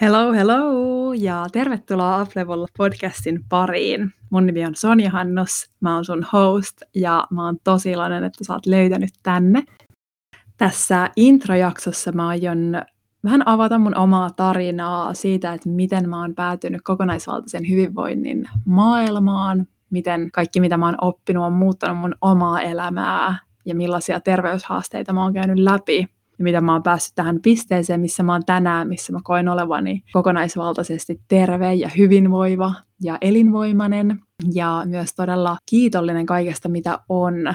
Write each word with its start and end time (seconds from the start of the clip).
Hello, 0.00 0.32
hello 0.32 1.12
ja 1.12 1.46
tervetuloa 1.52 2.22
Uplevel 2.22 2.66
podcastin 2.78 3.44
pariin. 3.48 4.12
Mun 4.30 4.46
nimi 4.46 4.66
on 4.66 4.74
Sonja 4.74 5.10
Hannus, 5.10 5.70
mä 5.80 5.94
oon 5.94 6.04
sun 6.04 6.26
host 6.32 6.82
ja 6.94 7.26
mä 7.30 7.44
oon 7.44 7.56
tosi 7.64 7.90
iloinen, 7.90 8.24
että 8.24 8.44
sä 8.44 8.52
oot 8.52 8.66
löytänyt 8.66 9.10
tänne. 9.22 9.62
Tässä 10.56 11.10
introjaksossa 11.16 12.12
mä 12.12 12.28
aion 12.28 12.82
vähän 13.24 13.48
avata 13.48 13.78
mun 13.78 13.96
omaa 13.96 14.30
tarinaa 14.30 15.14
siitä, 15.14 15.52
että 15.52 15.68
miten 15.68 16.08
mä 16.08 16.20
oon 16.20 16.34
päätynyt 16.34 16.82
kokonaisvaltaisen 16.84 17.68
hyvinvoinnin 17.68 18.48
maailmaan, 18.64 19.66
miten 19.90 20.30
kaikki 20.32 20.60
mitä 20.60 20.76
mä 20.76 20.86
oon 20.86 20.98
oppinut 21.00 21.44
on 21.44 21.52
muuttanut 21.52 21.98
mun 21.98 22.14
omaa 22.20 22.60
elämää 22.60 23.38
ja 23.64 23.74
millaisia 23.74 24.20
terveyshaasteita 24.20 25.12
mä 25.12 25.22
oon 25.22 25.34
käynyt 25.34 25.58
läpi 25.58 26.08
ja 26.40 26.44
mitä 26.44 26.60
mä 26.60 26.72
oon 26.72 26.82
päässyt 26.82 27.14
tähän 27.14 27.40
pisteeseen, 27.42 28.00
missä 28.00 28.22
mä 28.22 28.32
oon 28.32 28.44
tänään, 28.46 28.88
missä 28.88 29.12
mä 29.12 29.20
koen 29.24 29.48
olevani 29.48 30.02
kokonaisvaltaisesti 30.12 31.20
terve 31.28 31.74
ja 31.74 31.90
hyvinvoiva 31.96 32.74
ja 33.02 33.18
elinvoimainen 33.20 34.20
ja 34.54 34.82
myös 34.84 35.14
todella 35.14 35.56
kiitollinen 35.66 36.26
kaikesta, 36.26 36.68
mitä 36.68 36.98
on, 37.08 37.54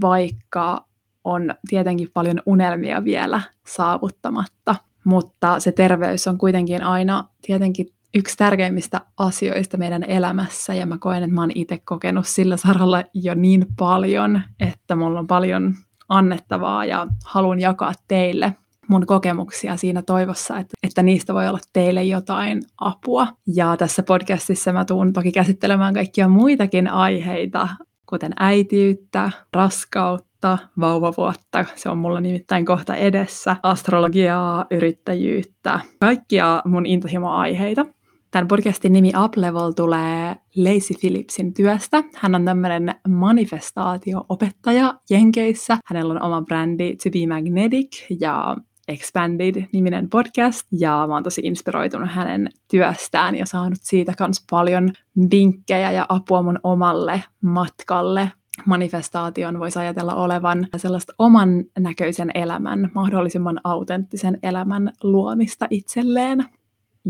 vaikka 0.00 0.84
on 1.24 1.54
tietenkin 1.68 2.10
paljon 2.14 2.42
unelmia 2.46 3.04
vielä 3.04 3.40
saavuttamatta. 3.66 4.74
Mutta 5.04 5.60
se 5.60 5.72
terveys 5.72 6.28
on 6.28 6.38
kuitenkin 6.38 6.82
aina 6.82 7.24
tietenkin 7.42 7.86
yksi 8.14 8.36
tärkeimmistä 8.36 9.00
asioista 9.16 9.76
meidän 9.76 10.02
elämässä 10.02 10.74
ja 10.74 10.86
mä 10.86 10.98
koen, 10.98 11.22
että 11.22 11.34
mä 11.34 11.40
oon 11.40 11.52
itse 11.54 11.78
kokenut 11.84 12.26
sillä 12.26 12.56
saralla 12.56 13.04
jo 13.14 13.34
niin 13.34 13.66
paljon, 13.78 14.42
että 14.60 14.96
mulla 14.96 15.18
on 15.18 15.26
paljon 15.26 15.74
annettavaa 16.08 16.84
ja 16.84 17.06
haluan 17.24 17.60
jakaa 17.60 17.92
teille 18.08 18.54
mun 18.88 19.06
kokemuksia 19.06 19.76
siinä 19.76 20.02
toivossa, 20.02 20.58
että, 20.58 20.74
että 20.82 21.02
niistä 21.02 21.34
voi 21.34 21.48
olla 21.48 21.58
teille 21.72 22.04
jotain 22.04 22.62
apua. 22.78 23.26
Ja 23.54 23.76
tässä 23.76 24.02
podcastissa 24.02 24.72
mä 24.72 24.84
tuun 24.84 25.12
toki 25.12 25.32
käsittelemään 25.32 25.94
kaikkia 25.94 26.28
muitakin 26.28 26.88
aiheita, 26.88 27.68
kuten 28.06 28.32
äitiyttä, 28.36 29.30
raskautta, 29.52 30.58
vauvavuotta, 30.80 31.64
se 31.76 31.88
on 31.88 31.98
mulla 31.98 32.20
nimittäin 32.20 32.66
kohta 32.66 32.94
edessä, 32.94 33.56
astrologiaa, 33.62 34.66
yrittäjyyttä, 34.70 35.80
kaikkia 36.00 36.62
mun 36.64 36.86
intohimo-aiheita. 36.86 37.86
Tämän 38.30 38.48
podcastin 38.48 38.92
nimi 38.92 39.12
Uplevel 39.24 39.72
tulee 39.72 40.36
Lacey 40.56 40.96
Phillipsin 41.00 41.54
työstä. 41.54 42.04
Hän 42.14 42.34
on 42.34 42.44
tämmöinen 42.44 42.94
manifestaatio-opettaja 43.08 44.94
Jenkeissä. 45.10 45.78
Hänellä 45.84 46.14
on 46.14 46.22
oma 46.22 46.42
brändi 46.42 46.96
To 46.96 47.10
Be 47.10 47.34
Magnetic 47.34 48.06
ja 48.20 48.56
Expanded-niminen 48.88 50.10
podcast, 50.10 50.66
ja 50.72 51.04
mä 51.08 51.14
oon 51.14 51.22
tosi 51.22 51.40
inspiroitunut 51.44 52.10
hänen 52.10 52.50
työstään 52.70 53.34
ja 53.34 53.46
saanut 53.46 53.78
siitä 53.82 54.12
myös 54.20 54.44
paljon 54.50 54.92
vinkkejä 55.30 55.92
ja 55.92 56.06
apua 56.08 56.42
mun 56.42 56.58
omalle 56.62 57.24
matkalle 57.40 58.32
manifestaation 58.66 59.58
voisi 59.58 59.78
ajatella 59.78 60.14
olevan 60.14 60.66
sellaista 60.76 61.12
oman 61.18 61.64
näköisen 61.78 62.30
elämän, 62.34 62.90
mahdollisimman 62.94 63.60
autenttisen 63.64 64.38
elämän 64.42 64.92
luomista 65.02 65.66
itselleen 65.70 66.44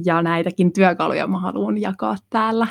ja 0.04 0.22
näitäkin 0.22 0.72
työkaluja 0.72 1.26
mä 1.26 1.40
haluan 1.40 1.78
jakaa 1.78 2.16
täällä. 2.30 2.66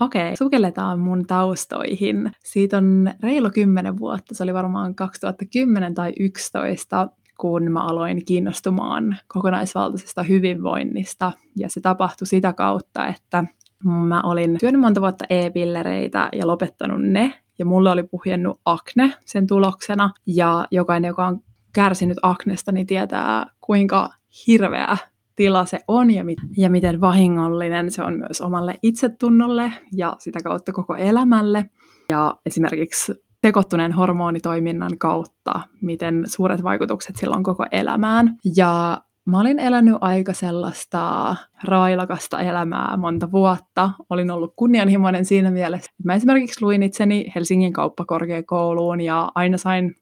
Okei, 0.00 0.36
sukelletaan 0.36 0.98
mun 0.98 1.26
taustoihin. 1.26 2.32
Siitä 2.44 2.76
on 2.76 3.10
reilu 3.22 3.50
kymmenen 3.50 3.98
vuotta, 3.98 4.34
se 4.34 4.42
oli 4.42 4.54
varmaan 4.54 4.94
2010 4.94 5.94
tai 5.94 6.08
2011, 6.08 7.08
kun 7.40 7.72
mä 7.72 7.84
aloin 7.84 8.24
kiinnostumaan 8.24 9.16
kokonaisvaltaisesta 9.28 10.22
hyvinvoinnista. 10.22 11.32
Ja 11.56 11.68
se 11.68 11.80
tapahtui 11.80 12.26
sitä 12.26 12.52
kautta, 12.52 13.06
että 13.06 13.44
mä 13.84 14.22
olin 14.22 14.56
syönyt 14.60 14.80
monta 14.80 15.00
vuotta 15.00 15.24
e-pillereitä 15.30 16.28
ja 16.32 16.46
lopettanut 16.46 17.02
ne. 17.02 17.34
Ja 17.58 17.64
mulle 17.64 17.90
oli 17.90 18.02
puhjennut 18.02 18.60
akne 18.64 19.12
sen 19.24 19.46
tuloksena. 19.46 20.10
Ja 20.26 20.66
jokainen, 20.70 21.08
joka 21.08 21.26
on 21.26 21.40
kärsinyt 21.72 22.18
aknesta, 22.22 22.72
niin 22.72 22.86
tietää, 22.86 23.46
kuinka 23.60 24.10
hirveä 24.46 24.96
tila 25.36 25.64
se 25.64 25.80
on 25.88 26.10
ja, 26.10 26.24
mit- 26.24 26.38
ja 26.56 26.70
miten 26.70 27.00
vahingollinen 27.00 27.90
se 27.90 28.02
on 28.02 28.18
myös 28.18 28.40
omalle 28.40 28.74
itsetunnolle 28.82 29.72
ja 29.92 30.16
sitä 30.18 30.38
kautta 30.44 30.72
koko 30.72 30.94
elämälle. 30.94 31.70
Ja 32.10 32.36
esimerkiksi 32.46 33.14
sekoittuneen 33.46 33.92
hormonitoiminnan 33.92 34.98
kautta, 34.98 35.60
miten 35.80 36.24
suuret 36.26 36.62
vaikutukset 36.62 37.16
sillä 37.16 37.36
on 37.36 37.42
koko 37.42 37.66
elämään. 37.70 38.36
Ja 38.56 39.00
mä 39.24 39.40
olin 39.40 39.58
elänyt 39.58 39.96
aika 40.00 40.32
sellaista 40.32 41.36
railakasta 41.64 42.40
elämää 42.40 42.96
monta 42.96 43.32
vuotta. 43.32 43.90
Olin 44.10 44.30
ollut 44.30 44.52
kunnianhimoinen 44.56 45.24
siinä 45.24 45.50
mielessä. 45.50 45.92
Mä 46.04 46.14
esimerkiksi 46.14 46.62
luin 46.64 46.82
itseni 46.82 47.32
Helsingin 47.34 47.72
kauppakorkeakouluun 47.72 49.00
ja 49.00 49.32
aina 49.34 49.58
sain 49.58 49.94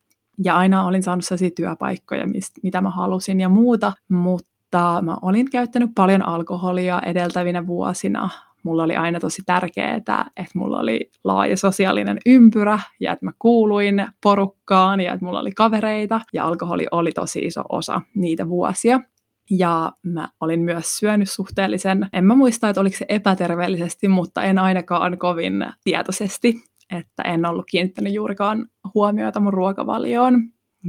ja 0.44 0.56
aina 0.56 0.86
olin 0.86 1.02
saanut 1.02 1.24
sellaisia 1.24 1.50
työpaikkoja, 1.56 2.26
mistä, 2.26 2.60
mitä 2.62 2.80
mä 2.80 2.90
halusin 2.90 3.40
ja 3.40 3.48
muuta, 3.48 3.92
mutta 4.08 4.53
mutta 4.74 5.02
mä 5.02 5.16
olin 5.22 5.50
käyttänyt 5.50 5.90
paljon 5.94 6.26
alkoholia 6.26 7.02
edeltävinä 7.06 7.66
vuosina. 7.66 8.28
Mulla 8.62 8.82
oli 8.82 8.96
aina 8.96 9.20
tosi 9.20 9.42
tärkeää, 9.46 9.94
että 9.96 10.24
mulla 10.54 10.78
oli 10.78 11.10
laaja 11.24 11.56
sosiaalinen 11.56 12.18
ympyrä 12.26 12.78
ja 13.00 13.12
että 13.12 13.24
mä 13.24 13.32
kuuluin 13.38 14.06
porukkaan 14.22 15.00
ja 15.00 15.12
että 15.12 15.26
mulla 15.26 15.40
oli 15.40 15.52
kavereita 15.52 16.20
ja 16.32 16.44
alkoholi 16.44 16.86
oli 16.90 17.12
tosi 17.12 17.38
iso 17.38 17.62
osa 17.68 18.00
niitä 18.14 18.48
vuosia. 18.48 19.00
Ja 19.50 19.92
mä 20.02 20.28
olin 20.40 20.60
myös 20.60 20.98
syönyt 20.98 21.30
suhteellisen, 21.30 22.08
en 22.12 22.24
mä 22.24 22.34
muista, 22.34 22.68
että 22.68 22.80
oliko 22.80 22.96
se 22.96 23.06
epäterveellisesti, 23.08 24.08
mutta 24.08 24.42
en 24.42 24.58
ainakaan 24.58 25.18
kovin 25.18 25.66
tietoisesti, 25.84 26.54
että 26.92 27.22
en 27.22 27.46
ollut 27.46 27.66
kiinnittänyt 27.70 28.12
juurikaan 28.12 28.66
huomiota 28.94 29.40
mun 29.40 29.52
ruokavalioon. 29.52 30.34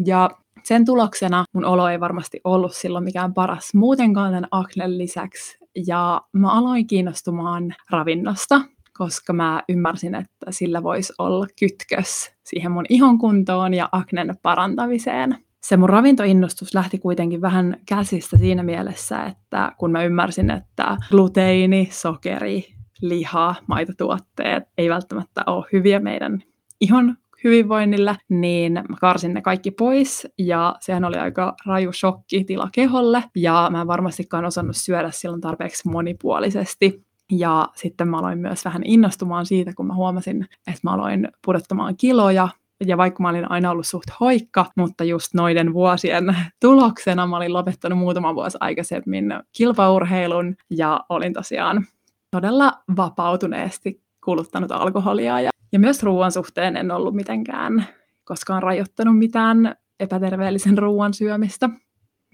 Ja 0.06 0.30
sen 0.64 0.86
tuloksena 0.86 1.46
mun 1.54 1.66
olo 1.66 1.88
ei 1.88 2.00
varmasti 2.00 2.42
ollut 2.44 2.74
silloin 2.76 3.04
mikään 3.04 3.34
paras 3.34 3.74
muutenkaan 3.74 4.32
tämän 4.32 4.48
aknen 4.52 4.98
lisäksi. 4.98 5.58
Ja 5.88 6.22
mä 6.34 6.52
aloin 6.52 6.88
kiinnostumaan 6.88 7.76
ravinnosta, 7.90 8.62
koska 8.98 9.34
mä 9.34 9.64
ymmärsin, 9.70 10.16
että 10.16 10.46
sillä 10.50 10.84
voisi 10.84 11.14
olla 11.18 11.48
kytkös 11.60 12.32
siihen 12.44 12.72
mun 12.72 12.86
ihon 12.90 13.18
kuntoon 13.18 13.74
ja 13.74 13.90
aknen 13.92 14.38
parantamiseen. 14.42 15.38
Se 15.62 15.78
mun 15.78 15.90
ravintoinnostus 15.90 16.74
lähti 16.74 16.98
kuitenkin 16.98 17.42
vähän 17.42 17.78
käsistä 17.86 18.38
siinä 18.38 18.64
mielessä, 18.64 19.24
että 19.24 19.72
kun 19.78 19.92
mä 19.92 20.04
ymmärsin, 20.04 20.52
että 20.52 20.98
gluteini, 21.10 21.90
sokeri, 21.92 22.76
liha, 23.02 23.56
maitotuotteet 23.68 24.64
ei 24.78 24.90
välttämättä 24.90 25.44
ole 25.48 25.66
hyviä 25.74 26.00
meidän 26.00 26.44
ihon 26.82 27.18
hyvinvoinnille, 27.46 28.18
niin 28.30 28.74
mä 28.74 28.98
karsin 29.02 29.34
ne 29.34 29.42
kaikki 29.42 29.72
pois 29.72 30.28
ja 30.38 30.76
sehän 30.80 31.06
oli 31.06 31.18
aika 31.18 31.56
raju 31.66 31.94
shokki 31.94 32.44
tila 32.44 32.70
keholle 32.72 33.24
ja 33.36 33.70
mä 33.72 33.82
en 33.82 33.88
varmastikaan 33.88 34.46
osannut 34.46 34.76
syödä 34.76 35.12
silloin 35.12 35.42
tarpeeksi 35.42 35.90
monipuolisesti. 35.90 37.06
Ja 37.32 37.70
sitten 37.76 38.08
mä 38.08 38.18
aloin 38.18 38.40
myös 38.40 38.66
vähän 38.66 38.82
innostumaan 38.86 39.46
siitä, 39.46 39.74
kun 39.76 39.88
mä 39.88 39.94
huomasin, 39.94 40.44
että 40.44 40.80
mä 40.84 40.94
aloin 40.94 41.28
pudottamaan 41.46 41.98
kiloja 41.98 42.50
ja 42.86 42.98
vaikka 42.98 43.24
mä 43.24 43.30
olin 43.30 43.52
aina 43.52 43.72
ollut 43.72 43.88
suht 43.88 44.08
hoikka, 44.20 44.66
mutta 44.78 45.04
just 45.04 45.34
noiden 45.34 45.74
vuosien 45.74 46.38
tuloksena 46.62 47.28
mä 47.28 47.38
olin 47.38 47.54
lopettanut 47.54 48.00
muutama 48.00 48.36
vuosi 48.36 48.58
aikaisemmin 48.62 49.34
kilpaurheilun 49.58 50.56
ja 50.70 51.00
olin 51.10 51.34
tosiaan 51.34 51.88
todella 52.32 52.74
vapautuneesti 52.98 54.02
kuluttanut 54.26 54.72
alkoholia 54.72 55.42
ja 55.42 55.50
ja 55.76 55.80
myös 55.80 56.04
ruoan 56.04 56.32
suhteen 56.32 56.78
en 56.78 56.92
ollut 56.92 57.16
mitenkään 57.16 57.88
koskaan 58.24 58.64
rajoittanut 58.64 59.18
mitään 59.18 59.76
epäterveellisen 60.00 60.78
ruoan 60.78 61.14
syömistä. 61.14 61.70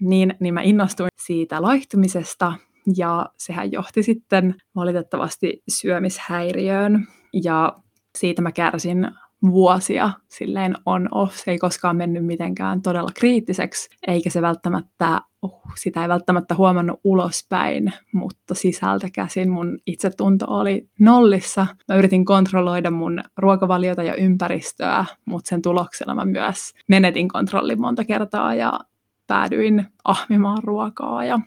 Niin, 0.00 0.34
niin 0.40 0.54
mä 0.54 0.62
innostuin 0.62 1.08
siitä 1.26 1.62
laihtumisesta 1.62 2.52
ja 2.96 3.26
sehän 3.36 3.72
johti 3.72 4.02
sitten 4.02 4.54
valitettavasti 4.76 5.62
syömishäiriöön 5.68 7.06
ja 7.42 7.76
siitä 8.18 8.42
mä 8.42 8.52
kärsin 8.52 9.10
vuosia 9.50 10.10
silleen 10.28 10.74
on-off. 10.86 11.36
Se 11.36 11.50
ei 11.50 11.58
koskaan 11.58 11.96
mennyt 11.96 12.26
mitenkään 12.26 12.82
todella 12.82 13.10
kriittiseksi, 13.14 13.88
eikä 14.06 14.30
se 14.30 14.42
välttämättä, 14.42 15.20
uh, 15.42 15.62
sitä 15.78 16.02
ei 16.02 16.08
välttämättä 16.08 16.54
huomannut 16.54 17.00
ulospäin, 17.04 17.92
mutta 18.12 18.54
sisältä 18.54 19.08
käsin 19.12 19.50
mun 19.50 19.78
itsetunto 19.86 20.46
oli 20.48 20.88
nollissa. 21.00 21.66
Mä 21.88 21.94
yritin 21.94 22.24
kontrolloida 22.24 22.90
mun 22.90 23.22
ruokavaliota 23.36 24.02
ja 24.02 24.14
ympäristöä, 24.14 25.04
mutta 25.24 25.48
sen 25.48 25.62
tuloksena 25.62 26.14
mä 26.14 26.24
myös 26.24 26.72
menetin 26.88 27.28
kontrollin 27.28 27.80
monta 27.80 28.04
kertaa 28.04 28.54
ja 28.54 28.80
päädyin 29.26 29.86
ahmimaan 30.04 30.62
ruokaa 30.64 31.24
ja 31.24 31.40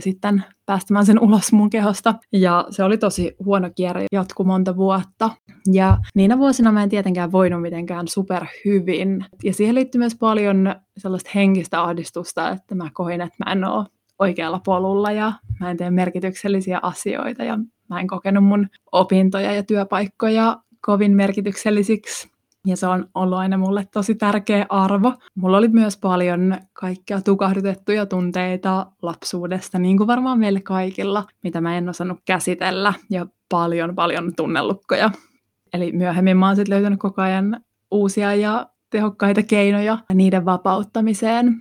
ja 0.00 0.02
sitten 0.02 0.44
päästämään 0.66 1.06
sen 1.06 1.20
ulos 1.20 1.52
mun 1.52 1.70
kehosta. 1.70 2.14
Ja 2.32 2.66
se 2.70 2.84
oli 2.84 2.98
tosi 2.98 3.36
huono 3.44 3.70
kierre, 3.76 4.06
jatku 4.12 4.44
monta 4.44 4.76
vuotta. 4.76 5.30
Ja 5.72 5.98
niinä 6.14 6.38
vuosina 6.38 6.72
mä 6.72 6.82
en 6.82 6.88
tietenkään 6.88 7.32
voinut 7.32 7.62
mitenkään 7.62 8.08
super 8.08 8.44
hyvin. 8.64 9.24
Ja 9.44 9.54
siihen 9.54 9.74
liittyy 9.74 9.98
myös 9.98 10.16
paljon 10.20 10.74
sellaista 10.96 11.30
henkistä 11.34 11.82
ahdistusta, 11.82 12.50
että 12.50 12.74
mä 12.74 12.90
koin, 12.92 13.20
että 13.20 13.44
mä 13.46 13.52
en 13.52 13.64
ole 13.64 13.86
oikealla 14.18 14.60
polulla 14.64 15.12
ja 15.12 15.32
mä 15.60 15.70
en 15.70 15.76
tee 15.76 15.90
merkityksellisiä 15.90 16.78
asioita 16.82 17.44
ja 17.44 17.58
mä 17.88 18.00
en 18.00 18.06
kokenut 18.06 18.44
mun 18.44 18.68
opintoja 18.92 19.52
ja 19.52 19.62
työpaikkoja 19.62 20.56
kovin 20.86 21.16
merkityksellisiksi. 21.16 22.29
Ja 22.66 22.76
se 22.76 22.86
on 22.86 23.08
ollut 23.14 23.38
aina 23.38 23.58
mulle 23.58 23.86
tosi 23.92 24.14
tärkeä 24.14 24.66
arvo. 24.68 25.14
Mulla 25.34 25.56
oli 25.58 25.68
myös 25.68 25.96
paljon 25.96 26.56
kaikkia 26.72 27.20
tukahdutettuja 27.20 28.06
tunteita 28.06 28.86
lapsuudesta, 29.02 29.78
niin 29.78 29.96
kuin 29.96 30.06
varmaan 30.06 30.38
meille 30.38 30.60
kaikilla, 30.60 31.24
mitä 31.42 31.60
mä 31.60 31.78
en 31.78 31.88
osannut 31.88 32.18
käsitellä, 32.24 32.94
ja 33.10 33.26
paljon 33.48 33.94
paljon 33.94 34.32
tunnellukkoja. 34.36 35.10
Eli 35.72 35.92
myöhemmin 35.92 36.36
mä 36.36 36.46
oon 36.46 36.56
sitten 36.56 36.74
löytänyt 36.74 36.98
koko 36.98 37.22
ajan 37.22 37.60
uusia 37.90 38.34
ja 38.34 38.66
tehokkaita 38.90 39.42
keinoja 39.42 39.98
niiden 40.14 40.44
vapauttamiseen. 40.44 41.60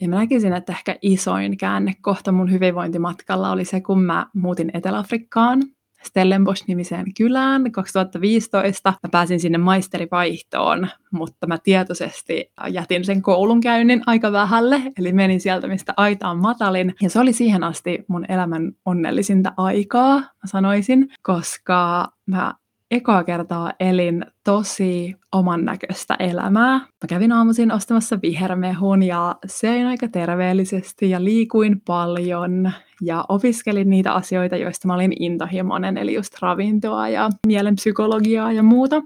Ja 0.00 0.08
mä 0.08 0.16
näkisin, 0.16 0.52
että 0.52 0.72
ehkä 0.72 0.96
isoin 1.02 1.56
käännekohta 1.56 2.32
mun 2.32 2.50
hyvinvointimatkalla 2.50 3.50
oli 3.50 3.64
se, 3.64 3.80
kun 3.80 4.02
mä 4.02 4.26
muutin 4.34 4.70
Etelä-Afrikkaan 4.74 5.62
Stellenbosch-nimiseen 6.04 7.14
kylään 7.16 7.72
2015. 7.72 8.92
Mä 9.02 9.08
pääsin 9.10 9.40
sinne 9.40 9.58
maisterivaihtoon, 9.58 10.88
mutta 11.12 11.46
mä 11.46 11.58
tietoisesti 11.58 12.52
jätin 12.70 13.04
sen 13.04 13.22
koulunkäynnin 13.22 14.02
aika 14.06 14.32
vähälle, 14.32 14.82
eli 14.98 15.12
menin 15.12 15.40
sieltä, 15.40 15.68
mistä 15.68 15.94
aitaan 15.96 16.38
matalin. 16.38 16.94
Ja 17.02 17.10
se 17.10 17.20
oli 17.20 17.32
siihen 17.32 17.64
asti 17.64 18.04
mun 18.08 18.24
elämän 18.28 18.72
onnellisinta 18.84 19.52
aikaa, 19.56 20.14
mä 20.18 20.46
sanoisin, 20.46 21.08
koska 21.22 22.08
mä 22.26 22.54
ekaa 22.90 23.24
kertaa 23.24 23.72
elin 23.80 24.26
tosi 24.44 25.14
oman 25.32 25.64
näköistä 25.64 26.14
elämää. 26.18 26.78
Mä 26.78 27.08
kävin 27.08 27.32
aamuisin 27.32 27.72
ostamassa 27.72 28.18
vihermehun 28.22 29.02
ja 29.02 29.36
söin 29.46 29.86
aika 29.86 30.08
terveellisesti 30.08 31.10
ja 31.10 31.24
liikuin 31.24 31.80
paljon 31.80 32.72
ja 33.02 33.24
opiskelin 33.28 33.90
niitä 33.90 34.12
asioita, 34.12 34.56
joista 34.56 34.88
mä 34.88 34.94
olin 34.94 35.22
intohimoinen, 35.22 35.96
eli 35.96 36.14
just 36.14 36.32
ravintoa 36.42 37.08
ja 37.08 37.30
mielenpsykologiaa 37.46 38.52
ja 38.52 38.62
muuta. 38.62 39.02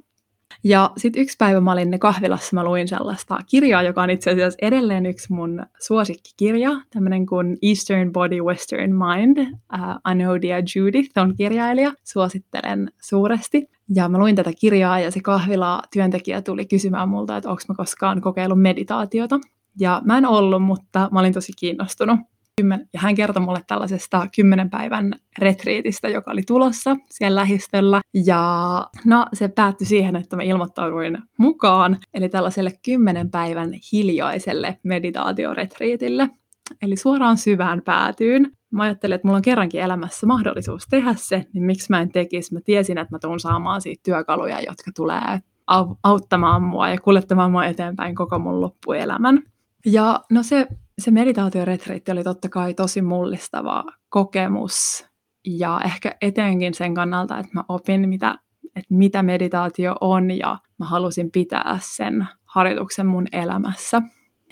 Ja 0.65 0.91
sitten 0.97 1.23
yksi 1.23 1.37
päivä 1.39 1.61
mä 1.61 1.73
olin 1.73 1.99
kahvilassa, 1.99 2.57
mä 2.57 2.65
luin 2.65 2.89
sellaista 2.89 3.39
kirjaa, 3.47 3.83
joka 3.83 4.03
on 4.03 4.11
itse 4.11 4.31
asiassa 4.31 4.59
edelleen 4.63 5.07
yksi 5.07 5.33
mun 5.33 5.67
suosikkikirja, 5.81 6.71
tämmöinen 6.91 7.27
kuin 7.27 7.59
Eastern 7.63 8.13
Body, 8.13 8.41
Western 8.41 8.93
Mind. 8.95 9.39
Uh, 9.39 9.55
Anodia 10.05 10.57
Judith 10.59 11.19
on 11.19 11.35
kirjailija, 11.37 11.93
suosittelen 12.05 12.93
suuresti. 13.03 13.71
Ja 13.95 14.09
mä 14.09 14.19
luin 14.19 14.37
tätä 14.37 14.51
kirjaa 14.61 15.01
ja 15.01 15.11
se 15.11 15.21
kahvila 15.21 15.83
työntekijä 15.93 16.43
tuli 16.43 16.67
kysymään 16.67 17.09
multa, 17.09 17.37
että 17.37 17.51
onko 17.51 17.63
mä 17.69 17.75
koskaan 17.75 18.21
kokeillut 18.21 18.63
meditaatiota. 18.63 19.41
Ja 19.81 20.03
mä 20.05 20.19
en 20.19 20.27
ollut, 20.27 20.63
mutta 20.63 21.09
mä 21.13 21.21
olin 21.21 21.33
tosi 21.33 21.53
kiinnostunut. 21.59 22.21
Ja 22.93 23.01
hän 23.01 23.15
kertoi 23.15 23.43
mulle 23.43 23.61
tällaisesta 23.67 24.27
kymmenen 24.37 24.71
päivän 24.71 25.13
retriitistä, 25.39 26.09
joka 26.09 26.31
oli 26.31 26.43
tulossa 26.47 26.97
siellä 27.11 27.41
lähistöllä. 27.41 28.01
Ja 28.25 28.87
no, 29.05 29.27
se 29.33 29.49
päättyi 29.49 29.87
siihen, 29.87 30.17
että 30.17 30.37
mä 30.37 30.43
ilmoittauduin 30.43 31.19
mukaan, 31.39 31.99
eli 32.15 32.29
tällaiselle 32.29 32.73
kymmenen 32.85 33.31
päivän 33.31 33.71
hiljaiselle 33.93 34.79
meditaatioretriitille. 34.83 36.31
Eli 36.83 36.97
suoraan 36.97 37.37
syvään 37.37 37.83
päätyyn. 37.83 38.53
Mä 38.71 38.83
ajattelin, 38.83 39.15
että 39.15 39.29
mulla 39.29 39.37
on 39.37 39.43
kerrankin 39.43 39.81
elämässä 39.81 40.27
mahdollisuus 40.27 40.87
tehdä 40.91 41.15
se, 41.17 41.47
niin 41.53 41.65
miksi 41.65 41.87
mä 41.91 42.01
en 42.01 42.13
tekisi. 42.13 42.55
Mä 42.55 42.61
tiesin, 42.65 42.99
että 42.99 43.15
mä 43.15 43.19
tuun 43.19 43.41
saamaan 43.41 43.81
siitä 43.81 44.01
työkaluja, 44.05 44.61
jotka 44.61 44.91
tulee 44.97 45.41
auttamaan 46.03 46.63
mua 46.63 46.89
ja 46.89 47.01
kuljettamaan 47.01 47.51
mua 47.51 47.67
eteenpäin 47.67 48.15
koko 48.15 48.39
mun 48.39 48.61
loppuelämän. 48.61 49.43
Ja 49.87 50.21
no 50.31 50.43
se, 50.43 50.67
se 50.99 51.11
meditaatioretriitti 51.11 52.13
oli 52.13 52.25
totta 52.25 52.49
kai 52.49 52.75
tosi 52.75 53.03
mullistava 53.03 53.85
kokemus 54.09 55.07
ja 55.47 55.81
ehkä 55.85 56.17
etenkin 56.21 56.75
sen 56.75 56.95
kannalta, 56.95 57.39
että 57.39 57.53
mä 57.55 57.65
opin, 57.69 58.09
mitä, 58.09 58.39
että 58.77 58.95
mitä 58.95 59.23
meditaatio 59.23 59.95
on 60.01 60.31
ja 60.31 60.59
mä 60.79 60.87
halusin 60.87 61.31
pitää 61.31 61.79
sen 61.83 62.27
harjoituksen 62.45 63.07
mun 63.07 63.27
elämässä. 63.33 64.03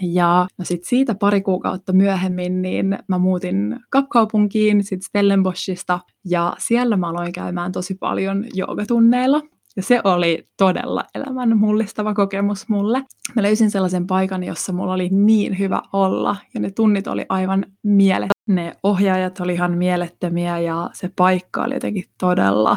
Ja 0.03 0.47
no 0.59 0.65
sit 0.65 0.85
siitä 0.85 1.15
pari 1.15 1.41
kuukautta 1.41 1.93
myöhemmin 1.93 2.63
niin 2.63 2.99
mä 3.09 3.19
muutin 3.19 3.81
Kapkaupunkiin, 3.91 4.85
sit 4.85 5.03
Stellenboschista, 5.03 6.01
ja 6.25 6.55
siellä 6.59 6.97
mä 6.97 7.09
aloin 7.09 7.33
käymään 7.33 7.73
tosi 7.73 7.95
paljon 7.95 8.45
joogatunneilla. 8.55 9.43
Ja 9.77 9.83
se 9.83 10.01
oli 10.05 10.49
todella 10.57 11.05
elämän 11.15 11.59
mullistava 11.59 12.15
kokemus 12.15 12.69
mulle. 12.69 13.05
Mä 13.37 13.43
löysin 13.43 13.71
sellaisen 13.71 14.07
paikan, 14.07 14.45
jossa 14.45 14.73
mulla 14.73 14.93
oli 14.93 15.09
niin 15.09 15.59
hyvä 15.59 15.83
olla, 15.93 16.37
ja 16.55 16.61
ne 16.61 16.71
tunnit 16.71 17.07
oli 17.07 17.27
aivan 17.29 17.67
mielettömiä. 17.83 18.37
Ne 18.47 18.77
ohjaajat 18.83 19.41
oli 19.41 19.55
ihan 19.55 19.73
mielettömiä, 19.73 20.59
ja 20.59 20.91
se 20.93 21.11
paikka 21.17 21.63
oli 21.63 21.75
jotenkin 21.75 22.05
todella 22.19 22.77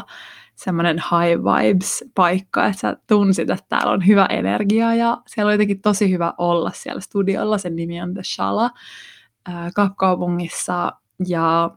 semmoinen 0.56 0.98
high 0.98 1.44
vibes 1.44 2.04
paikka, 2.16 2.66
että 2.66 2.80
sä 2.80 2.98
tunsit, 3.08 3.50
että 3.50 3.66
täällä 3.70 3.92
on 3.92 4.08
hyvä 4.08 4.26
energia 4.26 4.96
ja 4.96 5.18
siellä 5.28 5.48
oli 5.48 5.54
jotenkin 5.54 5.82
tosi 5.82 6.12
hyvä 6.12 6.34
olla 6.38 6.72
siellä 6.74 7.02
studiolla. 7.02 7.58
Sen 7.58 7.76
nimi 7.76 8.02
on 8.02 8.14
The 8.14 8.24
Shala 8.24 8.70
äh, 9.50 9.72
kaupungissa 9.98 10.92
ja 11.28 11.72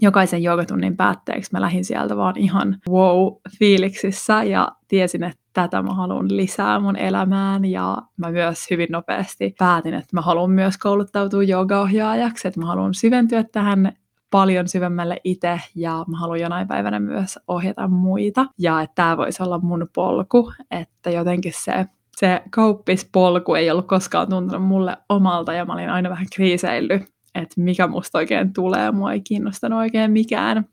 jokaisen 0.00 0.42
joogatunnin 0.42 0.96
päätteeksi 0.96 1.52
mä 1.52 1.60
lähdin 1.60 1.84
sieltä 1.84 2.16
vaan 2.16 2.36
ihan 2.36 2.76
wow-fiiliksissä 2.90 4.42
ja 4.42 4.68
tiesin, 4.88 5.24
että 5.24 5.42
tätä 5.52 5.82
mä 5.82 5.94
haluan 5.94 6.36
lisää 6.36 6.80
mun 6.80 6.96
elämään 6.96 7.64
ja 7.64 7.96
mä 8.16 8.30
myös 8.30 8.70
hyvin 8.70 8.88
nopeasti 8.90 9.54
päätin, 9.58 9.94
että 9.94 10.08
mä 10.12 10.20
haluan 10.20 10.50
myös 10.50 10.78
kouluttautua 10.78 11.42
joogaohjaajaksi, 11.42 12.48
että 12.48 12.60
mä 12.60 12.66
haluan 12.66 12.94
syventyä 12.94 13.44
tähän 13.44 13.92
paljon 14.30 14.68
syvemmälle 14.68 15.16
itse 15.24 15.60
ja 15.74 16.04
mä 16.08 16.18
haluan 16.18 16.40
jonain 16.40 16.68
päivänä 16.68 17.00
myös 17.00 17.38
ohjata 17.48 17.88
muita. 17.88 18.46
Ja 18.58 18.82
että 18.82 18.94
tämä 18.94 19.16
voisi 19.16 19.42
olla 19.42 19.58
mun 19.58 19.88
polku, 19.94 20.52
että 20.70 21.10
jotenkin 21.10 21.52
se 21.56 21.86
se 22.18 22.42
kauppispolku 22.50 23.54
ei 23.54 23.70
ollut 23.70 23.86
koskaan 23.86 24.28
tuntunut 24.28 24.66
mulle 24.66 24.96
omalta 25.08 25.52
ja 25.52 25.64
mä 25.64 25.72
olin 25.72 25.90
aina 25.90 26.10
vähän 26.10 26.26
kriiseillyt, 26.34 27.02
että 27.34 27.60
mikä 27.60 27.86
musta 27.86 28.18
oikein 28.18 28.52
tulee. 28.52 28.90
Mua 28.90 29.12
ei 29.12 29.20
kiinnostanut 29.20 29.78
oikein 29.78 30.10
mikään 30.10 30.64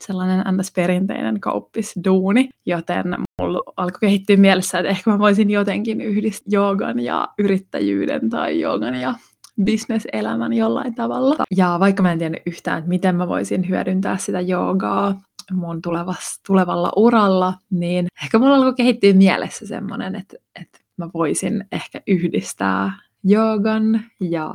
sellainen 0.00 0.44
ns. 0.56 0.72
perinteinen 0.72 1.40
kauppisduuni, 1.40 2.48
joten 2.66 3.14
mulla 3.40 3.60
alkoi 3.76 3.98
kehittyä 4.00 4.36
mielessä, 4.36 4.78
että 4.78 4.90
ehkä 4.90 5.10
mä 5.10 5.18
voisin 5.18 5.50
jotenkin 5.50 6.00
yhdistää 6.00 6.48
joogan 6.50 7.00
ja 7.00 7.28
yrittäjyyden 7.38 8.30
tai 8.30 8.60
joogan 8.60 8.94
ja 8.94 9.14
bisneselämän 9.64 10.52
jollain 10.52 10.94
tavalla. 10.94 11.36
Ja 11.56 11.76
vaikka 11.80 12.02
mä 12.02 12.12
en 12.12 12.18
tiedä 12.18 12.36
yhtään, 12.46 12.78
että 12.78 12.88
miten 12.88 13.16
mä 13.16 13.28
voisin 13.28 13.68
hyödyntää 13.68 14.16
sitä 14.16 14.40
joogaa 14.40 15.20
mun 15.52 15.82
tulevas, 15.82 16.40
tulevalla 16.46 16.92
uralla, 16.96 17.54
niin 17.70 18.06
ehkä 18.22 18.38
mulla 18.38 18.56
alkoi 18.56 18.74
kehittyä 18.74 19.12
mielessä 19.12 19.66
semmoinen, 19.66 20.14
että, 20.14 20.36
että 20.60 20.78
mä 20.96 21.10
voisin 21.14 21.64
ehkä 21.72 22.00
yhdistää 22.06 22.92
joogan 23.24 24.00
ja 24.20 24.52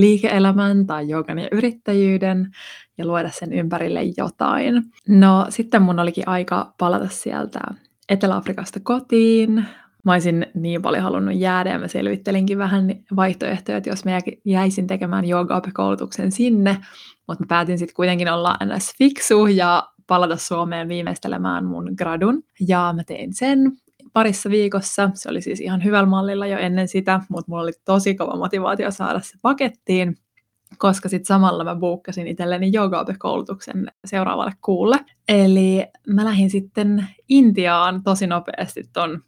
liike-elämän 0.00 0.86
tai 0.86 1.08
joogan 1.08 1.38
ja 1.38 1.48
yrittäjyyden 1.52 2.50
ja 2.98 3.06
luoda 3.06 3.30
sen 3.30 3.52
ympärille 3.52 4.02
jotain. 4.16 4.82
No 5.08 5.46
sitten 5.48 5.82
mun 5.82 5.98
olikin 5.98 6.28
aika 6.28 6.74
palata 6.78 7.08
sieltä 7.08 7.60
Etelä-Afrikasta 8.08 8.80
kotiin, 8.82 9.64
mä 10.04 10.12
olisin 10.12 10.46
niin 10.54 10.82
paljon 10.82 11.02
halunnut 11.02 11.34
jäädä 11.36 11.70
ja 11.70 11.78
mä 11.78 11.88
selvittelinkin 11.88 12.58
vähän 12.58 12.94
vaihtoehtoja, 13.16 13.78
että 13.78 13.90
jos 13.90 14.04
mä 14.04 14.18
jäisin 14.44 14.86
tekemään 14.86 15.24
jooga-koulutuksen 15.24 16.32
sinne, 16.32 16.78
mutta 17.28 17.44
mä 17.44 17.46
päätin 17.48 17.78
sitten 17.78 17.94
kuitenkin 17.94 18.32
olla 18.32 18.56
ns. 18.64 18.92
fiksu 18.98 19.46
ja 19.46 19.88
palata 20.06 20.36
Suomeen 20.36 20.88
viimeistelemään 20.88 21.64
mun 21.64 21.92
gradun. 21.98 22.42
Ja 22.68 22.92
mä 22.96 23.04
tein 23.04 23.34
sen 23.34 23.72
parissa 24.12 24.50
viikossa. 24.50 25.10
Se 25.14 25.30
oli 25.30 25.40
siis 25.40 25.60
ihan 25.60 25.84
hyvällä 25.84 26.08
mallilla 26.08 26.46
jo 26.46 26.58
ennen 26.58 26.88
sitä, 26.88 27.20
mutta 27.28 27.50
mulla 27.50 27.62
oli 27.62 27.72
tosi 27.84 28.14
kova 28.14 28.36
motivaatio 28.36 28.90
saada 28.90 29.20
se 29.20 29.34
pakettiin 29.42 30.16
koska 30.78 31.08
sitten 31.08 31.26
samalla 31.26 31.64
mä 31.64 31.76
buukkasin 31.76 32.26
itselleni 32.26 32.70
jooga-koulutuksen 32.72 33.86
seuraavalle 34.04 34.52
kuulle. 34.64 34.96
Eli 35.28 35.86
mä 36.08 36.24
lähdin 36.24 36.50
sitten 36.50 37.06
Intiaan 37.28 38.02
tosi 38.02 38.26
nopeasti 38.26 38.84
ton 38.92 39.22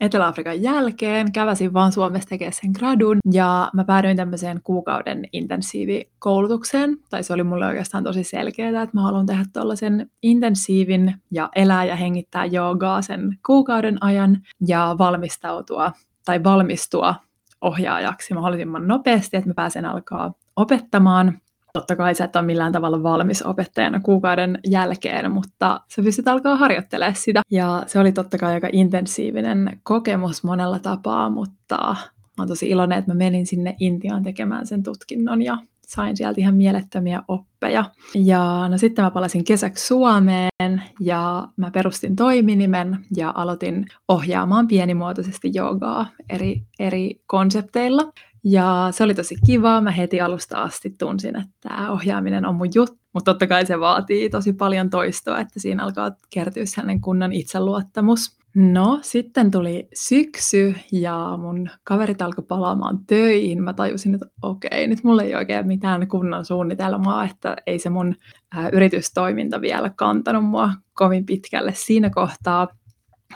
Etelä-Afrikan 0.00 0.62
jälkeen, 0.62 1.32
käväsin 1.32 1.72
vaan 1.72 1.92
Suomessa 1.92 2.28
tekemään 2.28 2.52
sen 2.52 2.70
gradun 2.78 3.18
ja 3.32 3.70
mä 3.74 3.84
päädyin 3.84 4.16
tämmöiseen 4.16 4.60
kuukauden 4.64 5.24
intensiivikoulutukseen, 5.32 6.96
tai 7.10 7.22
se 7.22 7.32
oli 7.32 7.42
mulle 7.42 7.66
oikeastaan 7.66 8.04
tosi 8.04 8.24
selkeää, 8.24 8.82
että 8.82 8.96
mä 8.96 9.02
haluan 9.02 9.26
tehdä 9.26 9.44
tuollaisen 9.52 10.10
intensiivin 10.22 11.14
ja 11.30 11.48
elää 11.56 11.84
ja 11.84 11.96
hengittää 11.96 12.44
joogaa 12.44 13.02
sen 13.02 13.38
kuukauden 13.46 14.02
ajan 14.02 14.38
ja 14.66 14.96
valmistautua 14.98 15.92
tai 16.24 16.44
valmistua 16.44 17.14
ohjaajaksi 17.60 18.34
mahdollisimman 18.34 18.88
nopeasti, 18.88 19.36
että 19.36 19.50
mä 19.50 19.54
pääsen 19.54 19.84
alkaa 19.84 20.32
opettamaan 20.56 21.40
totta 21.74 21.96
kai 21.96 22.14
sä 22.14 22.24
et 22.24 22.36
ole 22.36 22.44
millään 22.44 22.72
tavalla 22.72 23.02
valmis 23.02 23.42
opettajana 23.42 24.00
kuukauden 24.00 24.58
jälkeen, 24.66 25.32
mutta 25.32 25.80
sä 25.88 26.02
pystyt 26.02 26.28
alkaa 26.28 26.56
harjoittelemaan 26.56 27.16
sitä. 27.16 27.42
Ja 27.50 27.82
se 27.86 27.98
oli 27.98 28.12
totta 28.12 28.38
kai 28.38 28.54
aika 28.54 28.68
intensiivinen 28.72 29.80
kokemus 29.82 30.44
monella 30.44 30.78
tapaa, 30.78 31.30
mutta 31.30 31.76
mä 31.76 32.38
oon 32.38 32.48
tosi 32.48 32.68
iloinen, 32.68 32.98
että 32.98 33.10
mä 33.10 33.18
menin 33.18 33.46
sinne 33.46 33.76
Intiaan 33.80 34.22
tekemään 34.22 34.66
sen 34.66 34.82
tutkinnon 34.82 35.42
ja 35.42 35.58
sain 35.86 36.16
sieltä 36.16 36.40
ihan 36.40 36.54
mielettömiä 36.54 37.22
oppeja. 37.28 37.84
Ja 38.14 38.68
no 38.68 38.78
sitten 38.78 39.04
mä 39.04 39.10
palasin 39.10 39.44
kesäksi 39.44 39.86
Suomeen 39.86 40.82
ja 41.00 41.48
mä 41.56 41.70
perustin 41.70 42.16
toiminimen 42.16 42.98
ja 43.16 43.32
aloitin 43.34 43.86
ohjaamaan 44.08 44.68
pienimuotoisesti 44.68 45.50
joogaa 45.54 46.06
eri, 46.30 46.62
eri 46.78 47.20
konsepteilla. 47.26 48.12
Ja 48.44 48.88
se 48.90 49.04
oli 49.04 49.14
tosi 49.14 49.36
kiva. 49.46 49.80
Mä 49.80 49.90
heti 49.90 50.20
alusta 50.20 50.62
asti 50.62 50.94
tunsin, 50.98 51.36
että 51.36 51.50
tämä 51.60 51.90
ohjaaminen 51.90 52.46
on 52.46 52.54
mun 52.54 52.68
juttu. 52.74 52.98
Mutta 53.12 53.32
totta 53.32 53.46
kai 53.46 53.66
se 53.66 53.80
vaatii 53.80 54.30
tosi 54.30 54.52
paljon 54.52 54.90
toistoa, 54.90 55.40
että 55.40 55.60
siinä 55.60 55.84
alkaa 55.84 56.10
kertyä 56.30 56.66
sellainen 56.66 57.00
kunnan 57.00 57.32
itseluottamus. 57.32 58.38
No, 58.54 58.98
sitten 59.02 59.50
tuli 59.50 59.88
syksy 59.94 60.74
ja 60.92 61.38
mun 61.40 61.70
kaverit 61.84 62.22
alkoi 62.22 62.44
palaamaan 62.48 62.98
töihin. 63.06 63.62
Mä 63.62 63.72
tajusin, 63.72 64.14
että 64.14 64.26
okei, 64.42 64.86
nyt 64.86 65.04
mulla 65.04 65.22
ei 65.22 65.34
oikein 65.34 65.66
mitään 65.66 66.08
kunnan 66.08 66.44
suunnitelmaa, 66.44 67.24
että 67.24 67.56
ei 67.66 67.78
se 67.78 67.90
mun 67.90 68.14
ä, 68.56 68.68
yritystoiminta 68.68 69.60
vielä 69.60 69.90
kantanut 69.96 70.44
mua 70.44 70.72
kovin 70.92 71.26
pitkälle 71.26 71.72
siinä 71.74 72.10
kohtaa. 72.10 72.68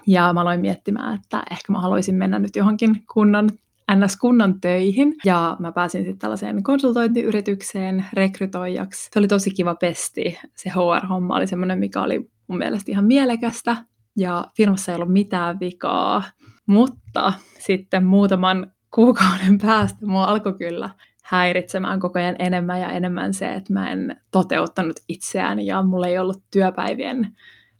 Ja 0.07 0.33
mä 0.33 0.41
aloin 0.41 0.61
miettimään, 0.61 1.15
että 1.15 1.43
ehkä 1.51 1.73
mä 1.73 1.81
haluaisin 1.81 2.15
mennä 2.15 2.39
nyt 2.39 2.57
johonkin 2.57 3.05
kunnan 3.15 3.51
NS-kunnan 3.95 4.61
töihin 4.61 5.15
ja 5.25 5.57
mä 5.59 5.73
pääsin 5.73 6.01
sitten 6.01 6.19
tällaiseen 6.19 6.63
konsultointiyritykseen 6.63 8.07
rekrytoijaksi. 8.13 9.09
Se 9.13 9.19
oli 9.19 9.29
tosi 9.29 9.51
kiva 9.51 9.75
pesti. 9.75 10.39
Se 10.57 10.71
HR-homma 10.71 11.37
oli 11.37 11.47
semmoinen, 11.47 11.79
mikä 11.79 12.03
oli 12.03 12.31
mun 12.47 12.59
mielestä 12.59 12.91
ihan 12.91 13.05
mielekästä 13.05 13.77
ja 14.17 14.45
firmassa 14.57 14.93
ei 14.93 14.97
ollut 14.97 15.13
mitään 15.13 15.61
vikaa, 15.61 16.23
mutta 16.67 17.33
sitten 17.59 18.07
muutaman 18.07 18.73
kuukauden 18.95 19.59
päästä 19.67 20.07
mua 20.07 20.25
alkoi 20.25 20.55
kyllä 20.55 20.91
häiritsemään 21.25 22.01
koko 22.01 22.19
ajan 22.19 22.37
enemmän 22.39 22.81
ja 22.81 22.91
enemmän 22.91 23.35
se, 23.35 23.55
että 23.55 23.73
mä 23.73 23.91
en 23.91 24.17
toteuttanut 24.31 24.97
itseään 25.09 25.61
ja 25.61 25.83
mulla 25.83 26.07
ei 26.07 26.19
ollut 26.19 26.43
työpäivien 26.51 27.37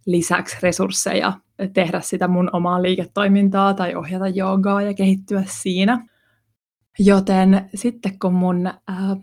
lisäksi 0.09 0.57
resursseja 0.63 1.33
tehdä 1.73 2.01
sitä 2.01 2.29
mun 2.29 2.51
omaa 2.53 2.83
liiketoimintaa 2.83 3.75
tai 3.75 3.95
ohjata 3.95 4.29
joogaa 4.29 4.83
ja 4.83 4.95
kehittyä 4.95 5.43
siinä. 5.47 6.07
Joten 6.99 7.71
sitten 7.75 8.19
kun 8.19 8.35
mun 8.35 8.67
äh, 8.67 8.77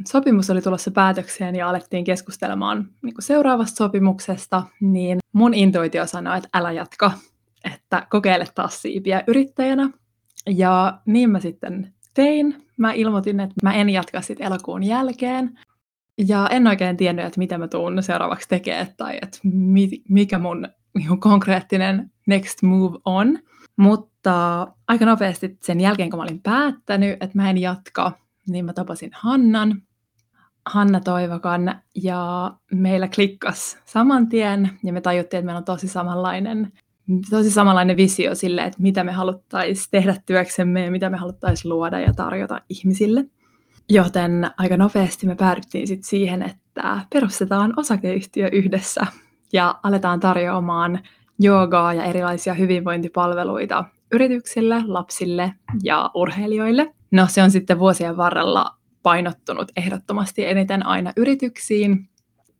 sopimus 0.07 0.49
oli 0.49 0.61
tulossa 0.61 0.91
päätökseen 0.91 1.55
ja 1.55 1.69
alettiin 1.69 2.03
keskustelemaan 2.03 2.89
niin 3.03 3.13
seuraavasta 3.19 3.75
sopimuksesta, 3.75 4.63
niin 4.81 5.17
mun 5.33 5.53
intuitio 5.53 6.07
sanoi, 6.07 6.37
että 6.37 6.49
älä 6.53 6.71
jatka, 6.71 7.11
että 7.73 8.07
kokeile 8.09 8.47
taas 8.55 8.81
siipiä 8.81 9.23
yrittäjänä. 9.27 9.89
Ja 10.49 10.99
niin 11.05 11.29
mä 11.29 11.39
sitten 11.39 11.93
tein. 12.13 12.65
Mä 12.77 12.93
ilmoitin, 12.93 13.39
että 13.39 13.55
mä 13.63 13.73
en 13.73 13.89
jatka 13.89 14.21
sitten 14.21 14.47
elokuun 14.47 14.83
jälkeen. 14.83 15.59
Ja 16.27 16.47
en 16.51 16.67
oikein 16.67 16.97
tiennyt, 16.97 17.25
että 17.25 17.39
mitä 17.39 17.57
mä 17.57 17.67
tuun 17.67 18.03
seuraavaksi 18.03 18.49
tekemään 18.49 18.87
tai 18.97 19.19
että 19.21 19.39
mikä 20.09 20.39
mun 20.39 20.67
niin 20.97 21.19
konkreettinen 21.19 22.11
next 22.27 22.61
move 22.61 22.97
on. 23.05 23.39
Mutta 23.77 24.67
aika 24.87 25.05
nopeasti 25.05 25.57
sen 25.61 25.79
jälkeen, 25.81 26.09
kun 26.09 26.19
mä 26.19 26.23
olin 26.23 26.41
päättänyt, 26.41 27.11
että 27.11 27.37
mä 27.37 27.49
en 27.49 27.57
jatka, 27.57 28.11
niin 28.47 28.65
mä 28.65 28.73
tapasin 28.73 29.11
Hannan, 29.13 29.81
Hanna 30.65 30.99
Toivokan, 30.99 31.81
ja 31.95 32.53
meillä 32.71 33.07
klikkas 33.15 33.77
saman 33.85 34.29
tien, 34.29 34.71
ja 34.83 34.93
me 34.93 35.01
tajuttiin, 35.01 35.37
että 35.39 35.45
meillä 35.45 35.57
on 35.57 35.65
tosi 35.65 35.87
samanlainen, 35.87 36.71
tosi 37.29 37.51
samanlainen 37.51 37.97
visio 37.97 38.35
sille, 38.35 38.63
että 38.63 38.81
mitä 38.81 39.03
me 39.03 39.11
haluttaisiin 39.11 39.87
tehdä 39.91 40.15
työksemme 40.25 40.85
ja 40.85 40.91
mitä 40.91 41.09
me 41.09 41.17
haluttaisiin 41.17 41.69
luoda 41.69 41.99
ja 41.99 42.13
tarjota 42.13 42.61
ihmisille. 42.69 43.25
Joten 43.89 44.51
aika 44.57 44.77
nopeasti 44.77 45.27
me 45.27 45.35
päädyttiin 45.35 45.87
sit 45.87 46.03
siihen, 46.03 46.41
että 46.41 47.01
perustetaan 47.13 47.73
osakeyhtiö 47.77 48.49
yhdessä 48.51 49.01
ja 49.53 49.79
aletaan 49.83 50.19
tarjoamaan 50.19 50.99
joogaa 51.39 51.93
ja 51.93 52.03
erilaisia 52.03 52.53
hyvinvointipalveluita 52.53 53.85
yrityksille, 54.11 54.83
lapsille 54.87 55.53
ja 55.83 56.11
urheilijoille. 56.13 56.93
No 57.11 57.27
se 57.29 57.43
on 57.43 57.51
sitten 57.51 57.79
vuosien 57.79 58.17
varrella 58.17 58.75
painottunut 59.03 59.71
ehdottomasti 59.75 60.45
eniten 60.45 60.85
aina 60.85 61.11
yrityksiin, 61.17 62.09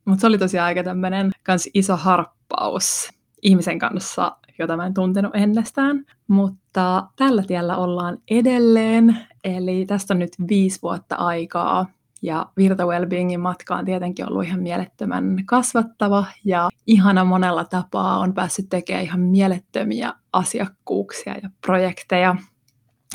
mutta 0.05 0.21
se 0.21 0.27
oli 0.27 0.37
tosiaan 0.37 0.65
aika 0.65 0.83
tämmöinen 0.83 1.31
kans 1.43 1.69
iso 1.73 1.95
harppaus 1.95 3.09
ihmisen 3.41 3.79
kanssa, 3.79 4.37
jota 4.59 4.77
mä 4.77 4.85
en 4.85 4.93
tuntenut 4.93 5.35
ennestään. 5.35 6.05
Mutta 6.27 7.07
tällä 7.15 7.43
tiellä 7.43 7.77
ollaan 7.77 8.17
edelleen, 8.31 9.17
eli 9.45 9.85
tästä 9.85 10.13
on 10.13 10.19
nyt 10.19 10.33
viisi 10.49 10.79
vuotta 10.81 11.15
aikaa 11.15 11.85
ja 12.21 12.45
Virta 12.57 12.85
Wellbeingin 12.85 13.39
matka 13.39 13.75
on 13.75 13.85
tietenkin 13.85 14.29
ollut 14.29 14.43
ihan 14.43 14.59
mielettömän 14.59 15.43
kasvattava 15.45 16.25
ja 16.45 16.69
ihana 16.87 17.25
monella 17.25 17.65
tapaa 17.65 18.19
on 18.19 18.33
päässyt 18.33 18.69
tekemään 18.69 19.03
ihan 19.05 19.19
mielettömiä 19.19 20.13
asiakkuuksia 20.33 21.35
ja 21.43 21.49
projekteja 21.65 22.35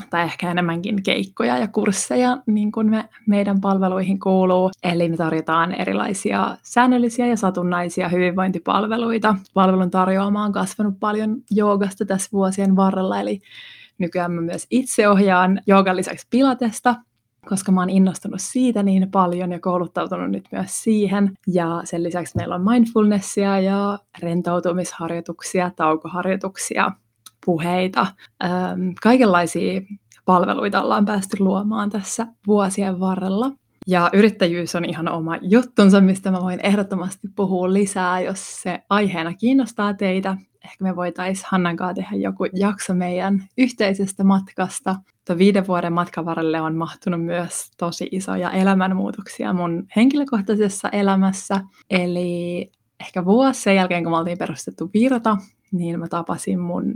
tai 0.09 0.23
ehkä 0.23 0.51
enemmänkin 0.51 1.03
keikkoja 1.03 1.57
ja 1.57 1.67
kursseja, 1.67 2.37
niin 2.45 2.71
kuin 2.71 2.89
me, 2.89 3.09
meidän 3.27 3.61
palveluihin 3.61 4.19
kuuluu. 4.19 4.69
Eli 4.83 5.09
me 5.09 5.17
tarjotaan 5.17 5.71
erilaisia 5.71 6.57
säännöllisiä 6.63 7.27
ja 7.27 7.37
satunnaisia 7.37 8.09
hyvinvointipalveluita. 8.09 9.35
Palvelun 9.53 9.91
tarjoama 9.91 10.43
on 10.43 10.51
kasvanut 10.51 10.99
paljon 10.99 11.37
joogasta 11.51 12.05
tässä 12.05 12.29
vuosien 12.33 12.75
varrella, 12.75 13.19
eli 13.19 13.41
nykyään 14.01 14.31
mä 14.31 14.41
myös 14.41 14.67
itse 14.69 15.09
ohjaan 15.09 15.61
joogan 15.67 15.97
lisäksi 15.97 16.27
pilatesta, 16.29 16.95
koska 17.49 17.71
mä 17.71 17.81
oon 17.81 17.89
innostunut 17.89 18.41
siitä 18.41 18.83
niin 18.83 19.11
paljon 19.11 19.51
ja 19.51 19.59
kouluttautunut 19.59 20.31
nyt 20.31 20.45
myös 20.51 20.83
siihen. 20.83 21.31
Ja 21.47 21.81
sen 21.83 22.03
lisäksi 22.03 22.37
meillä 22.37 22.55
on 22.55 22.65
mindfulnessia 22.69 23.59
ja 23.59 23.99
rentoutumisharjoituksia, 24.19 25.71
taukoharjoituksia, 25.75 26.91
puheita, 27.45 28.07
ähm, 28.43 28.89
kaikenlaisia 29.01 29.81
palveluita 30.25 30.81
ollaan 30.81 31.05
päästy 31.05 31.37
luomaan 31.39 31.89
tässä 31.89 32.27
vuosien 32.47 32.99
varrella. 32.99 33.51
Ja 33.87 34.09
yrittäjyys 34.13 34.75
on 34.75 34.85
ihan 34.85 35.09
oma 35.09 35.37
juttunsa, 35.41 36.01
mistä 36.01 36.31
mä 36.31 36.41
voin 36.41 36.59
ehdottomasti 36.63 37.27
puhua 37.35 37.73
lisää, 37.73 38.21
jos 38.21 38.61
se 38.61 38.79
aiheena 38.89 39.33
kiinnostaa 39.33 39.93
teitä. 39.93 40.37
Ehkä 40.65 40.83
me 40.83 40.95
voitaisiin 40.95 41.47
Hannan 41.49 41.75
kanssa 41.75 41.93
tehdä 41.93 42.15
joku 42.15 42.45
jakso 42.53 42.93
meidän 42.93 43.43
yhteisestä 43.57 44.23
matkasta. 44.23 44.95
Tuo 45.27 45.37
viiden 45.37 45.67
vuoden 45.67 45.93
matkan 45.93 46.25
varrelle 46.25 46.61
on 46.61 46.75
mahtunut 46.75 47.25
myös 47.25 47.71
tosi 47.77 48.09
isoja 48.11 48.51
elämänmuutoksia 48.51 49.53
mun 49.53 49.87
henkilökohtaisessa 49.95 50.89
elämässä. 50.89 51.61
Eli 51.89 52.71
ehkä 52.99 53.25
vuosi 53.25 53.61
sen 53.61 53.75
jälkeen, 53.75 54.03
kun 54.03 54.11
me 54.11 54.17
oltiin 54.17 54.37
perustettu 54.37 54.89
Virta, 54.93 55.37
niin 55.71 55.99
mä 55.99 56.07
tapasin 56.07 56.59
mun 56.59 56.93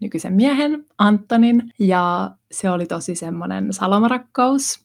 nykyisen 0.00 0.32
miehen 0.32 0.84
Antonin 0.98 1.72
ja 1.78 2.30
se 2.52 2.70
oli 2.70 2.86
tosi 2.86 3.14
semmoinen 3.14 3.72
salamarakkaus 3.72 4.84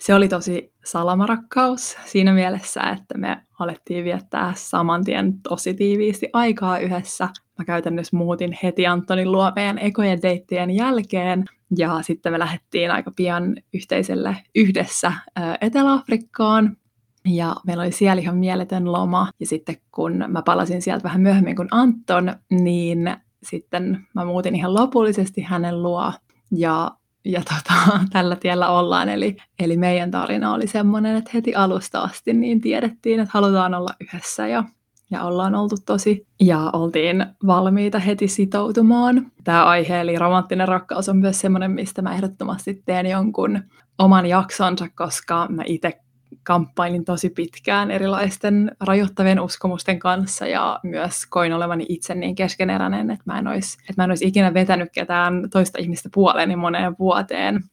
se 0.00 0.14
oli 0.14 0.28
tosi 0.28 0.72
salamarakkaus 0.84 1.96
siinä 2.06 2.32
mielessä, 2.32 2.80
että 2.80 3.18
me 3.18 3.42
alettiin 3.58 4.04
viettää 4.04 4.52
saman 4.56 5.04
tien 5.04 5.42
tosi 5.42 5.74
tiiviisti 5.74 6.28
aikaa 6.32 6.78
yhdessä. 6.78 7.28
Mä 7.58 7.64
käytännössä 7.64 8.16
muutin 8.16 8.58
heti 8.62 8.86
Antonin 8.86 9.32
luo 9.32 9.52
meidän 9.56 9.78
ekojen 9.78 10.22
deittien 10.22 10.70
jälkeen 10.70 11.44
ja 11.78 12.02
sitten 12.02 12.32
me 12.32 12.38
lähdettiin 12.38 12.90
aika 12.90 13.10
pian 13.16 13.56
yhteiselle 13.74 14.36
yhdessä 14.54 15.12
Etelä-Afrikkaan 15.60 16.76
ja 17.24 17.56
meillä 17.66 17.82
oli 17.82 17.92
siellä 17.92 18.22
ihan 18.22 18.36
mieletön 18.36 18.92
loma. 18.92 19.28
Ja 19.40 19.46
sitten 19.46 19.76
kun 19.92 20.24
mä 20.28 20.42
palasin 20.42 20.82
sieltä 20.82 21.04
vähän 21.04 21.20
myöhemmin 21.20 21.56
kuin 21.56 21.68
Anton, 21.70 22.34
niin 22.50 23.16
sitten 23.42 24.06
mä 24.14 24.24
muutin 24.24 24.54
ihan 24.54 24.74
lopullisesti 24.74 25.42
hänen 25.42 25.82
luo. 25.82 26.12
Ja 26.50 26.90
ja 27.28 27.42
tota, 27.42 27.98
tällä 28.12 28.36
tiellä 28.36 28.68
ollaan. 28.68 29.08
Eli, 29.08 29.36
eli 29.58 29.76
meidän 29.76 30.10
tarina 30.10 30.54
oli 30.54 30.66
semmoinen, 30.66 31.16
että 31.16 31.30
heti 31.34 31.54
alusta 31.54 32.00
asti 32.00 32.32
niin 32.32 32.60
tiedettiin, 32.60 33.20
että 33.20 33.30
halutaan 33.34 33.74
olla 33.74 33.90
yhdessä 34.00 34.46
ja, 34.46 34.64
ja 35.10 35.24
ollaan 35.24 35.54
oltu 35.54 35.76
tosi 35.86 36.26
ja 36.40 36.70
oltiin 36.72 37.26
valmiita 37.46 37.98
heti 37.98 38.28
sitoutumaan. 38.28 39.32
Tämä 39.44 39.64
aihe 39.64 40.00
eli 40.00 40.18
romanttinen 40.18 40.68
rakkaus 40.68 41.08
on 41.08 41.16
myös 41.16 41.40
semmoinen, 41.40 41.70
mistä 41.70 42.02
mä 42.02 42.14
ehdottomasti 42.14 42.82
teen 42.86 43.06
jonkun 43.06 43.62
oman 43.98 44.26
jaksonsa, 44.26 44.88
koska 44.94 45.46
mä 45.48 45.62
itse 45.66 46.00
kamppailin 46.48 47.04
tosi 47.04 47.30
pitkään 47.30 47.90
erilaisten 47.90 48.76
rajoittavien 48.80 49.40
uskomusten 49.40 49.98
kanssa 49.98 50.46
ja 50.46 50.80
myös 50.82 51.26
koin 51.26 51.52
olevani 51.52 51.86
itse 51.88 52.14
niin 52.14 52.34
keskeneräinen, 52.34 53.10
että 53.10 53.22
mä 53.26 53.38
en 53.38 53.46
olisi, 53.46 53.78
että 53.78 53.94
mä 53.96 54.04
en 54.04 54.10
olisi 54.10 54.28
ikinä 54.28 54.54
vetänyt 54.54 54.88
ketään 54.92 55.50
toista 55.50 55.78
ihmistä 55.78 56.08
puoleeni 56.14 56.56
moneen 56.56 56.96
vuoteen 56.98 57.64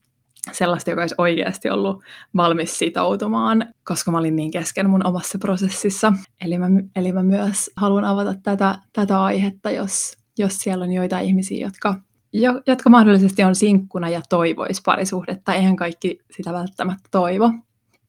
sellaista, 0.51 0.89
joka 0.89 1.01
olisi 1.01 1.15
oikeasti 1.17 1.69
ollut 1.69 2.03
valmis 2.37 2.77
sitoutumaan, 2.77 3.67
koska 3.83 4.11
mä 4.11 4.17
olin 4.17 4.35
niin 4.35 4.51
kesken 4.51 4.89
mun 4.89 5.07
omassa 5.07 5.37
prosessissa. 5.37 6.13
Eli 6.41 6.57
mä, 6.57 6.67
eli 6.95 7.11
mä 7.11 7.23
myös 7.23 7.71
haluan 7.75 8.05
avata 8.05 8.33
tätä, 8.43 8.79
tätä 8.93 9.23
aihetta, 9.23 9.71
jos, 9.71 10.17
jos 10.37 10.59
siellä 10.59 10.83
on 10.83 10.91
joitain 10.91 11.25
ihmisiä, 11.25 11.67
jotka, 11.67 11.95
jo, 12.33 12.61
jotka 12.67 12.89
mahdollisesti 12.89 13.43
on 13.43 13.55
sinkkuna 13.55 14.09
ja 14.09 14.21
toivois 14.29 14.81
parisuhdetta. 14.85 15.53
Eihän 15.53 15.75
kaikki 15.75 16.19
sitä 16.31 16.53
välttämättä 16.53 17.09
toivo. 17.11 17.51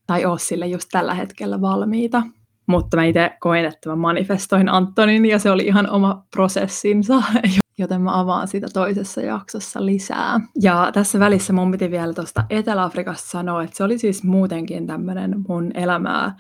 Tai 0.07 0.25
ole 0.25 0.39
sille 0.39 0.67
just 0.67 0.89
tällä 0.93 1.15
hetkellä 1.15 1.61
valmiita. 1.61 2.23
Mutta 2.67 2.97
mä 2.97 3.05
itse 3.05 3.31
koin, 3.41 3.65
että 3.65 3.89
mä 3.89 3.97
manifestoin 3.97 4.69
Antonin 4.69 5.27
ja 5.27 5.39
se 5.39 5.51
oli 5.51 5.67
ihan 5.67 5.91
oma 5.91 6.25
prosessinsa, 6.31 7.23
joten 7.79 8.01
mä 8.01 8.21
avaan 8.21 8.49
sitä 8.49 8.67
toisessa 8.73 9.21
jaksossa 9.21 9.87
lisää. 9.87 10.41
Ja 10.63 10.91
tässä 10.93 11.19
välissä 11.19 11.53
mun 11.53 11.71
piti 11.71 11.91
vielä 11.91 12.15
tuosta 12.15 12.45
Etelä-Afrikasta 12.51 13.29
sanoa, 13.29 13.63
että 13.63 13.77
se 13.77 13.85
oli 13.85 13.99
siis 13.99 14.25
muutenkin 14.25 14.87
tämmöinen 14.87 15.45
mun 15.49 15.71
elämää 15.75 16.35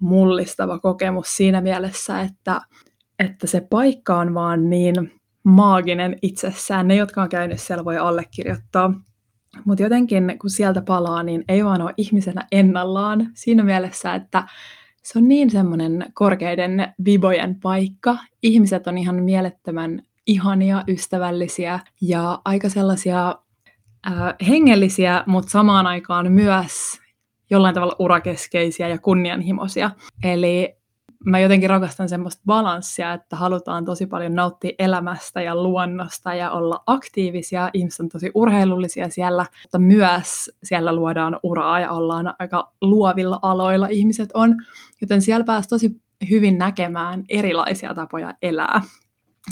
mullistava 0.00 0.78
kokemus 0.78 1.36
siinä 1.36 1.60
mielessä, 1.60 2.20
että, 2.20 2.60
että 3.18 3.46
se 3.46 3.60
paikka 3.60 4.18
on 4.18 4.34
vaan 4.34 4.70
niin 4.70 5.12
maaginen 5.44 6.16
itsessään. 6.22 6.88
Ne, 6.88 6.96
jotka 6.96 7.22
on 7.22 7.28
käynyt 7.28 7.60
siellä, 7.60 7.84
voi 7.84 7.98
allekirjoittaa. 7.98 8.92
Mutta 9.64 9.82
jotenkin, 9.82 10.38
kun 10.40 10.50
sieltä 10.50 10.82
palaa, 10.82 11.22
niin 11.22 11.44
ei 11.48 11.64
vaan 11.64 11.82
ole 11.82 11.94
ihmisenä 11.96 12.46
ennallaan 12.52 13.30
siinä 13.34 13.64
mielessä, 13.64 14.14
että 14.14 14.48
se 15.02 15.18
on 15.18 15.28
niin 15.28 15.50
semmoinen 15.50 16.06
korkeiden 16.14 16.94
vibojen 17.04 17.60
paikka. 17.60 18.16
Ihmiset 18.42 18.86
on 18.86 18.98
ihan 18.98 19.22
mielettömän 19.22 20.02
ihania, 20.26 20.84
ystävällisiä 20.88 21.80
ja 22.00 22.40
aika 22.44 22.68
sellaisia 22.68 23.38
äh, 24.06 24.48
hengellisiä, 24.48 25.24
mutta 25.26 25.50
samaan 25.50 25.86
aikaan 25.86 26.32
myös 26.32 26.72
jollain 27.50 27.74
tavalla 27.74 27.96
urakeskeisiä 27.98 28.88
ja 28.88 28.98
kunnianhimoisia. 28.98 29.90
Eli 30.24 30.77
mä 31.24 31.38
jotenkin 31.38 31.70
rakastan 31.70 32.08
semmoista 32.08 32.42
balanssia, 32.46 33.12
että 33.12 33.36
halutaan 33.36 33.84
tosi 33.84 34.06
paljon 34.06 34.34
nauttia 34.34 34.72
elämästä 34.78 35.42
ja 35.42 35.54
luonnosta 35.54 36.34
ja 36.34 36.50
olla 36.50 36.82
aktiivisia. 36.86 37.70
Ihmiset 37.72 38.00
on 38.00 38.08
tosi 38.08 38.30
urheilullisia 38.34 39.08
siellä, 39.08 39.46
mutta 39.62 39.78
myös 39.78 40.50
siellä 40.62 40.92
luodaan 40.92 41.40
uraa 41.42 41.80
ja 41.80 41.90
ollaan 41.90 42.34
aika 42.38 42.72
luovilla 42.80 43.38
aloilla 43.42 43.86
ihmiset 43.86 44.30
on. 44.34 44.56
Joten 45.00 45.22
siellä 45.22 45.44
pääsi 45.44 45.68
tosi 45.68 46.00
hyvin 46.30 46.58
näkemään 46.58 47.24
erilaisia 47.28 47.94
tapoja 47.94 48.34
elää. 48.42 48.82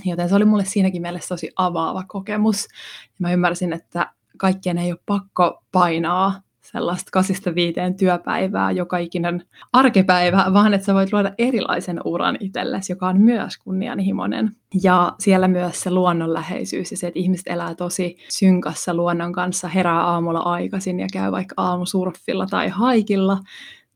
Joten 0.05 0.29
se 0.29 0.35
oli 0.35 0.45
mulle 0.45 0.65
siinäkin 0.65 1.03
mielessä 1.03 1.29
tosi 1.29 1.51
avaava 1.57 2.05
kokemus. 2.09 2.65
Ja 3.05 3.17
mä 3.19 3.33
ymmärsin, 3.33 3.73
että 3.73 4.13
kaikkien 4.37 4.79
ei 4.79 4.93
ole 4.93 5.01
pakko 5.07 5.63
painaa 5.73 6.41
sellaista 6.73 7.11
kasista 7.13 7.55
viiteen 7.55 7.97
työpäivää 7.97 8.71
joka 8.71 8.99
ikinen 8.99 9.45
arkipäivä, 9.73 10.45
vaan 10.53 10.75
että 10.75 10.85
sä 10.85 10.95
voit 10.95 11.13
luoda 11.13 11.33
erilaisen 11.39 12.01
uran 12.05 12.37
itsellesi, 12.41 12.93
joka 12.93 13.09
on 13.09 13.21
myös 13.21 13.59
kunnianhimoinen. 13.59 14.57
Ja 14.83 15.13
siellä 15.19 15.49
myös 15.49 15.81
se 15.81 15.91
luonnonläheisyys 15.91 16.91
ja 16.91 16.97
se, 16.97 17.07
että 17.07 17.21
ihmiset 17.21 17.47
elää 17.47 17.75
tosi 17.75 18.17
synkassa 18.29 18.95
luonnon 18.95 19.33
kanssa, 19.33 19.69
herää 19.69 20.01
aamulla 20.01 20.41
aikaisin 20.41 21.01
ja 21.01 21.07
käy 21.13 21.33
vaikka 21.33 21.55
aamusurfilla 21.57 22.47
tai 22.47 22.69
haikilla 22.69 23.39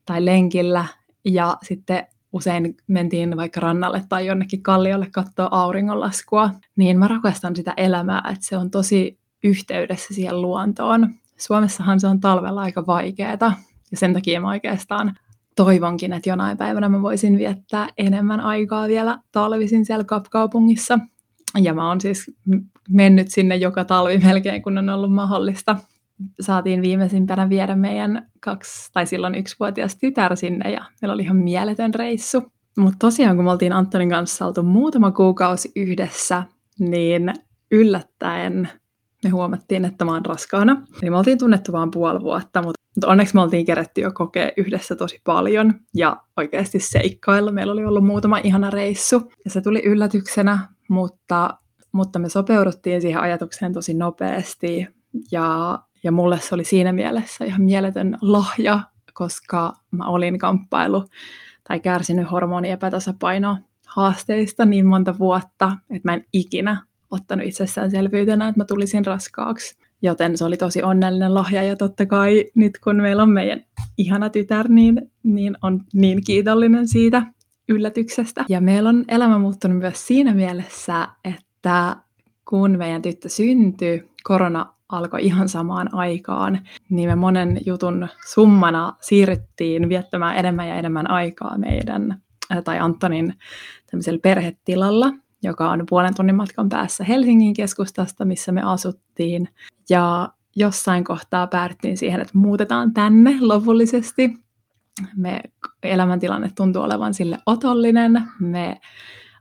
tai 0.05 0.25
lenkillä 0.25 0.85
ja 1.25 1.57
sitten 1.63 2.07
usein 2.33 2.77
mentiin 2.87 3.37
vaikka 3.37 3.61
rannalle 3.61 4.03
tai 4.09 4.27
jonnekin 4.27 4.63
kalliolle 4.63 5.09
katsoa 5.13 5.49
auringonlaskua, 5.51 6.51
niin 6.77 6.99
mä 6.99 7.09
rakastan 7.09 7.57
sitä 7.57 7.75
elämää, 7.77 8.23
että 8.33 8.47
se 8.47 8.57
on 8.57 8.71
tosi 8.71 9.19
yhteydessä 9.45 10.15
siihen 10.15 10.43
luontoon. 10.43 11.15
Suomessahan 11.41 12.01
se 12.01 12.07
on 12.07 12.21
talvella 12.21 12.61
aika 12.61 12.87
vaikeaa 12.87 13.39
ja 13.91 13.97
sen 13.97 14.15
takia 14.15 14.41
mä 14.41 14.49
oikeastaan 14.49 15.15
toivonkin, 15.57 16.13
että 16.13 16.31
jonain 16.31 16.57
päivänä 16.57 16.89
mä 16.89 17.03
voisin 17.03 17.39
viettää 17.39 17.89
enemmän 17.99 18.41
aikaa 18.41 18.89
vielä 18.89 19.19
talvisin 19.33 19.85
siellä 19.85 20.05
Kapkaupungissa. 20.05 20.99
Ja 21.63 21.75
mä 21.75 21.89
oon 21.89 22.01
siis 22.01 22.31
mennyt 22.89 23.29
sinne 23.31 23.57
joka 23.57 23.85
talvi 23.85 24.19
melkein, 24.19 24.63
kun 24.63 24.79
on 24.79 24.89
ollut 24.89 25.13
mahdollista. 25.13 25.77
Saatiin 26.41 26.83
viimeisimpänä 26.83 27.49
viedä 27.49 27.77
meidän 27.77 28.27
kaksi, 28.41 28.93
tai 28.93 29.07
silloin 29.07 29.35
yksivuotias 29.35 29.97
tytär 29.97 30.37
sinne, 30.37 30.71
ja 30.71 30.85
meillä 31.03 31.15
oli 31.15 31.23
ihan 31.23 31.37
mieletön 31.37 31.95
reissu. 31.95 32.53
Mutta 32.77 32.97
tosiaan, 32.99 33.37
kun 33.37 33.45
me 33.45 33.51
oltiin 33.51 33.73
Antonin 33.73 34.11
kanssa 34.11 34.47
oltu 34.47 34.63
muutama 34.63 35.11
kuukausi 35.11 35.73
yhdessä, 35.77 36.43
niin 36.79 37.35
yllättäen 37.71 38.69
me 39.25 39.31
huomattiin, 39.31 39.85
että 39.85 40.05
mä 40.05 40.13
oon 40.13 40.27
raskaana. 40.27 40.83
Niin 41.03 41.13
me 41.13 41.19
oltiin 41.19 41.39
tunnettu 41.39 41.73
vain 41.73 41.91
puoli 41.91 42.21
vuotta, 42.21 42.63
mutta, 42.63 42.81
mutta 42.97 43.09
onneksi 43.09 43.35
me 43.35 43.41
oltiin 43.41 43.67
kerätty 43.67 44.01
jo 44.01 44.13
kokea 44.13 44.51
yhdessä 44.57 44.97
tosi 44.97 45.21
paljon 45.25 45.75
ja 45.95 46.17
oikeasti 46.37 46.81
seikkailla. 46.81 47.53
Meillä 47.53 47.73
oli 47.73 47.85
ollut 47.85 48.07
muutama 48.07 48.39
ihana 48.39 48.71
reissu 48.71 49.33
ja 49.45 49.51
se 49.51 49.61
tuli 49.61 49.83
yllätyksenä, 49.85 50.59
mutta, 50.89 51.59
mutta 51.93 52.19
me 52.19 52.29
sopeuduttiin 52.29 53.01
siihen 53.01 53.21
ajatukseen 53.21 53.73
tosi 53.73 53.95
nopeasti 53.95 54.87
ja, 55.33 55.79
ja 56.03 56.13
mulle 56.13 56.41
se 56.41 56.55
oli 56.55 56.65
siinä 56.65 56.93
mielessä 56.93 57.45
ihan 57.45 57.63
mieletön 57.63 58.19
lahja, 58.21 58.81
koska 59.13 59.73
mä 59.91 60.07
olin 60.07 60.39
kamppailu 60.39 61.05
tai 61.69 61.81
kärsinyt 61.81 62.31
hormoniepätasapainoa 62.31 63.57
haasteista 63.87 64.65
niin 64.65 64.87
monta 64.87 65.19
vuotta, 65.19 65.77
että 65.91 66.09
mä 66.09 66.15
en 66.15 66.25
ikinä 66.33 66.83
ottanut 67.11 67.47
itsestäänselvyytenä, 67.47 68.49
että 68.49 68.61
mä 68.61 68.65
tulisin 68.65 69.07
raskaaksi. 69.07 69.77
Joten 70.03 70.39
se 70.39 70.45
oli 70.45 70.57
tosi 70.57 70.83
onnellinen 70.83 71.35
lahja 71.35 71.63
ja 71.63 71.77
totta 71.77 72.07
kai 72.07 72.45
nyt 72.55 72.79
kun 72.85 72.97
meillä 72.97 73.23
on 73.23 73.31
meidän 73.31 73.65
ihana 73.99 74.31
tytär, 74.31 74.69
niin, 74.69 75.11
niin 75.23 75.57
on 75.63 75.85
niin 75.93 76.25
kiitollinen 76.25 76.89
siitä 76.89 77.23
yllätyksestä. 77.69 78.45
Ja 78.49 78.61
meillä 78.61 78.89
on 78.89 79.05
elämä 79.09 79.39
muuttunut 79.39 79.79
myös 79.79 80.07
siinä 80.07 80.35
mielessä, 80.35 81.09
että 81.25 81.97
kun 82.49 82.79
meidän 82.79 83.03
tyttö 83.03 83.29
syntyi, 83.29 84.11
korona 84.23 84.75
alkoi 84.89 85.25
ihan 85.25 85.49
samaan 85.49 85.95
aikaan, 85.95 86.61
niin 86.91 87.09
me 87.09 87.15
monen 87.15 87.61
jutun 87.67 88.09
summana 88.27 88.97
siirryttiin 89.01 89.89
viettämään 89.89 90.37
enemmän 90.37 90.69
ja 90.69 90.75
enemmän 90.75 91.11
aikaa 91.11 91.59
meidän 91.59 92.23
tai 92.65 92.79
Antonin 92.79 93.35
perhetilalla, 94.23 95.13
joka 95.43 95.71
on 95.71 95.87
puolen 95.89 96.15
tunnin 96.15 96.37
matkan 96.37 96.69
päässä 96.69 97.05
Helsingin 97.05 97.55
keskustasta, 97.55 98.25
missä 98.25 98.53
me 98.53 98.63
asuttiin. 98.63 99.49
Ja 99.89 100.29
jossain 100.57 101.05
kohtaa 101.05 101.47
päädyttiin 101.47 101.97
siihen, 101.97 102.21
että 102.21 102.39
muutetaan 102.39 102.95
tänne 102.95 103.37
lopullisesti. 103.41 104.39
Me 105.17 105.41
elämäntilanne 105.83 106.51
tuntuu 106.57 106.83
olevan 106.83 107.15
sille 107.15 107.39
otollinen. 107.47 108.23
Me 108.41 108.81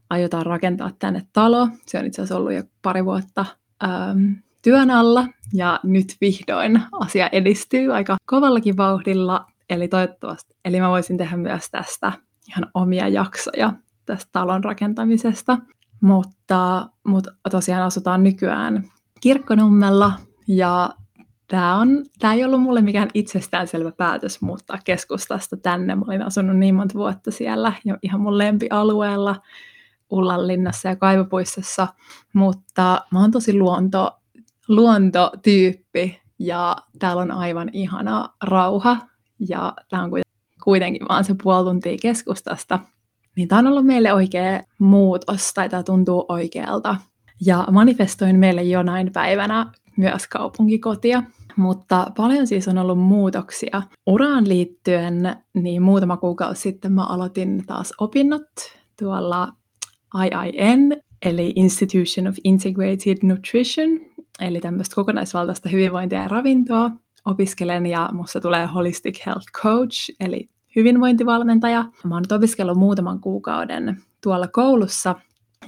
aiotaan 0.09 0.45
rakentaa 0.45 0.91
tänne 0.99 1.21
talo. 1.33 1.67
Se 1.85 1.99
on 1.99 2.05
itse 2.05 2.21
asiassa 2.21 2.37
ollut 2.37 2.53
jo 2.53 2.63
pari 2.81 3.05
vuotta 3.05 3.45
ähm, 3.83 4.31
työn 4.61 4.91
alla 4.91 5.27
ja 5.53 5.79
nyt 5.83 6.15
vihdoin 6.21 6.81
asia 6.91 7.29
edistyy 7.31 7.93
aika 7.93 8.17
kovallakin 8.25 8.77
vauhdilla. 8.77 9.45
Eli 9.69 9.87
toivottavasti, 9.87 10.55
eli 10.65 10.81
mä 10.81 10.89
voisin 10.89 11.17
tehdä 11.17 11.37
myös 11.37 11.69
tästä 11.71 12.11
ihan 12.49 12.67
omia 12.73 13.07
jaksoja 13.07 13.73
tästä 14.05 14.29
talon 14.31 14.63
rakentamisesta. 14.63 15.57
Mutta, 16.01 16.89
mutta 17.03 17.31
tosiaan 17.51 17.83
asutaan 17.83 18.23
nykyään 18.23 18.83
Kirkkonummella 19.21 20.11
ja 20.47 20.89
tämä, 21.47 21.77
on, 21.77 22.05
tämä 22.19 22.33
ei 22.33 22.45
ollut 22.45 22.61
mulle 22.61 22.81
mikään 22.81 23.09
itsestäänselvä 23.13 23.91
päätös 23.91 24.41
muuttaa 24.41 24.77
keskustasta 24.83 25.57
tänne. 25.57 25.95
Mä 25.95 26.05
olin 26.07 26.21
asunut 26.21 26.57
niin 26.57 26.75
monta 26.75 26.93
vuotta 26.93 27.31
siellä 27.31 27.73
jo 27.85 27.97
ihan 28.01 28.21
mun 28.21 28.37
lempialueella 28.37 29.35
Ullanlinnassa 30.09 30.89
ja 30.89 30.95
Kaivopuistossa, 30.95 31.87
mutta 32.33 33.01
mä 33.11 33.21
oon 33.21 33.31
tosi 33.31 33.53
luonto, 33.53 34.19
luontotyyppi 34.67 36.21
ja 36.39 36.75
täällä 36.99 37.21
on 37.21 37.31
aivan 37.31 37.69
ihana 37.73 38.29
rauha. 38.43 38.97
Ja 39.49 39.73
tämä 39.89 40.03
on 40.03 40.11
kuitenkin 40.63 41.07
vaan 41.09 41.23
se 41.23 41.35
puoli 41.43 41.65
tuntia 41.65 41.97
keskustasta, 42.01 42.79
niin 43.39 43.47
tämä 43.47 43.59
on 43.59 43.67
ollut 43.67 43.85
meille 43.85 44.13
oikea 44.13 44.61
muutos, 44.79 45.53
tai 45.53 45.69
tämä 45.69 45.83
tuntuu 45.83 46.25
oikealta. 46.29 46.95
Ja 47.45 47.67
manifestoin 47.71 48.39
meille 48.39 48.63
jonain 48.63 49.11
päivänä 49.13 49.71
myös 49.97 50.27
kaupunkikotia, 50.27 51.23
mutta 51.55 52.11
paljon 52.17 52.47
siis 52.47 52.67
on 52.67 52.77
ollut 52.77 52.99
muutoksia. 52.99 53.81
Uraan 54.07 54.49
liittyen, 54.49 55.35
niin 55.53 55.81
muutama 55.81 56.17
kuukausi 56.17 56.61
sitten 56.61 56.91
mä 56.91 57.05
aloitin 57.05 57.63
taas 57.65 57.93
opinnot 57.99 58.47
tuolla 58.99 59.53
IIN, 60.23 60.97
eli 61.25 61.53
Institution 61.55 62.27
of 62.27 62.35
Integrated 62.43 63.17
Nutrition, 63.23 63.89
eli 64.39 64.59
tämmöistä 64.59 64.95
kokonaisvaltaista 64.95 65.69
hyvinvointia 65.69 66.21
ja 66.21 66.27
ravintoa 66.27 66.91
opiskelen, 67.25 67.85
ja 67.85 68.09
musta 68.13 68.41
tulee 68.41 68.65
Holistic 68.65 69.25
Health 69.25 69.45
Coach, 69.63 70.15
eli 70.19 70.49
hyvinvointivalmentaja. 70.75 71.85
Mä 72.03 72.15
oon 72.15 72.21
nyt 72.21 72.31
opiskellut 72.31 72.77
muutaman 72.77 73.19
kuukauden 73.19 73.97
tuolla 74.23 74.47
koulussa 74.47 75.15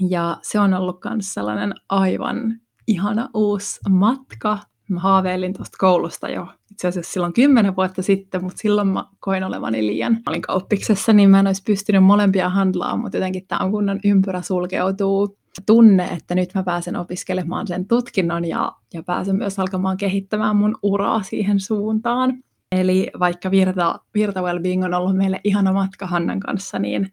ja 0.09 0.37
se 0.41 0.59
on 0.59 0.73
ollut 0.73 0.99
myös 1.09 1.33
sellainen 1.33 1.73
aivan 1.89 2.59
ihana 2.87 3.29
uusi 3.33 3.79
matka. 3.89 4.57
Mä 4.89 4.99
haaveilin 4.99 5.53
tuosta 5.53 5.77
koulusta 5.79 6.29
jo 6.29 6.47
itse 6.71 6.87
asiassa 6.87 7.13
silloin 7.13 7.33
kymmenen 7.33 7.75
vuotta 7.75 8.01
sitten, 8.01 8.43
mutta 8.43 8.57
silloin 8.57 8.87
mä 8.87 9.05
koin 9.19 9.43
olevani 9.43 9.87
liian. 9.87 10.13
Mä 10.13 10.21
olin 10.27 10.41
kauppiksessa, 10.41 11.13
niin 11.13 11.29
mä 11.29 11.39
en 11.39 11.47
olisi 11.47 11.63
pystynyt 11.63 12.03
molempia 12.03 12.49
handlaa, 12.49 12.97
mutta 12.97 13.17
jotenkin 13.17 13.47
tämä 13.47 13.65
on 13.65 13.71
kunnon 13.71 13.99
ympyrä 14.05 14.41
sulkeutuu. 14.41 15.37
Tunne, 15.65 16.05
että 16.05 16.35
nyt 16.35 16.49
mä 16.55 16.63
pääsen 16.63 16.95
opiskelemaan 16.95 17.67
sen 17.67 17.87
tutkinnon 17.87 18.45
ja, 18.45 18.71
ja 18.93 19.03
pääsen 19.03 19.35
myös 19.35 19.59
alkamaan 19.59 19.97
kehittämään 19.97 20.55
mun 20.55 20.77
uraa 20.83 21.23
siihen 21.23 21.59
suuntaan. 21.59 22.43
Eli 22.71 23.11
vaikka 23.19 23.51
Virta, 23.51 23.99
Virta 24.13 24.41
Wellbeing 24.41 24.83
on 24.83 24.93
ollut 24.93 25.17
meille 25.17 25.41
ihana 25.43 25.73
matka 25.73 26.07
Hannan 26.07 26.39
kanssa, 26.39 26.79
niin 26.79 27.11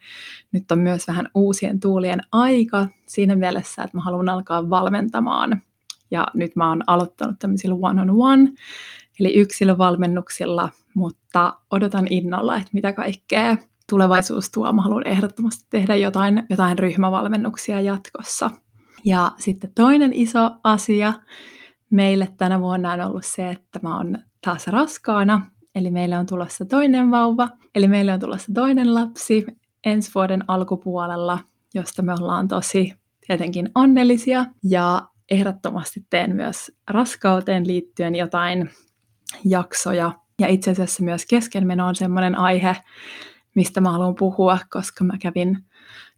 nyt 0.52 0.72
on 0.72 0.78
myös 0.78 1.08
vähän 1.08 1.28
uusien 1.34 1.80
tuulien 1.80 2.20
aika 2.32 2.86
siinä 3.06 3.36
mielessä, 3.36 3.82
että 3.82 3.96
mä 3.96 4.02
haluan 4.02 4.28
alkaa 4.28 4.70
valmentamaan. 4.70 5.62
Ja 6.10 6.26
nyt 6.34 6.56
mä 6.56 6.68
oon 6.68 6.82
aloittanut 6.86 7.38
tämmöisillä 7.38 7.76
one-on-one, 7.80 8.52
eli 9.20 9.34
yksilövalmennuksilla, 9.34 10.68
mutta 10.94 11.54
odotan 11.70 12.06
innolla, 12.10 12.56
että 12.56 12.70
mitä 12.72 12.92
kaikkea 12.92 13.56
tulevaisuus 13.90 14.50
tuo. 14.50 14.72
Mä 14.72 14.82
haluan 14.82 15.06
ehdottomasti 15.06 15.66
tehdä 15.70 15.96
jotain, 15.96 16.42
jotain 16.50 16.78
ryhmävalmennuksia 16.78 17.80
jatkossa. 17.80 18.50
Ja 19.04 19.32
sitten 19.38 19.72
toinen 19.74 20.12
iso 20.12 20.50
asia 20.64 21.12
meille 21.90 22.28
tänä 22.36 22.60
vuonna 22.60 22.92
on 22.92 23.00
ollut 23.00 23.26
se, 23.26 23.50
että 23.50 23.80
mä 23.82 23.96
oon 23.96 24.18
taas 24.44 24.66
raskaana, 24.66 25.50
eli 25.74 25.90
meille 25.90 26.18
on 26.18 26.26
tulossa 26.26 26.64
toinen 26.64 27.10
vauva, 27.10 27.48
eli 27.74 27.88
meille 27.88 28.12
on 28.12 28.20
tulossa 28.20 28.52
toinen 28.54 28.94
lapsi 28.94 29.46
ensi 29.84 30.10
vuoden 30.14 30.44
alkupuolella, 30.48 31.38
josta 31.74 32.02
me 32.02 32.14
ollaan 32.20 32.48
tosi 32.48 32.94
tietenkin 33.26 33.70
onnellisia, 33.74 34.46
ja 34.64 35.08
ehdottomasti 35.30 36.06
teen 36.10 36.36
myös 36.36 36.72
raskauteen 36.90 37.66
liittyen 37.66 38.14
jotain 38.14 38.70
jaksoja, 39.44 40.12
ja 40.40 40.48
itse 40.48 40.70
asiassa 40.70 41.02
myös 41.02 41.26
keskenmeno 41.26 41.86
on 41.86 41.94
sellainen 41.94 42.38
aihe, 42.38 42.76
mistä 43.54 43.80
mä 43.80 43.92
haluan 43.92 44.14
puhua, 44.14 44.58
koska 44.70 45.04
mä 45.04 45.18
kävin, 45.18 45.58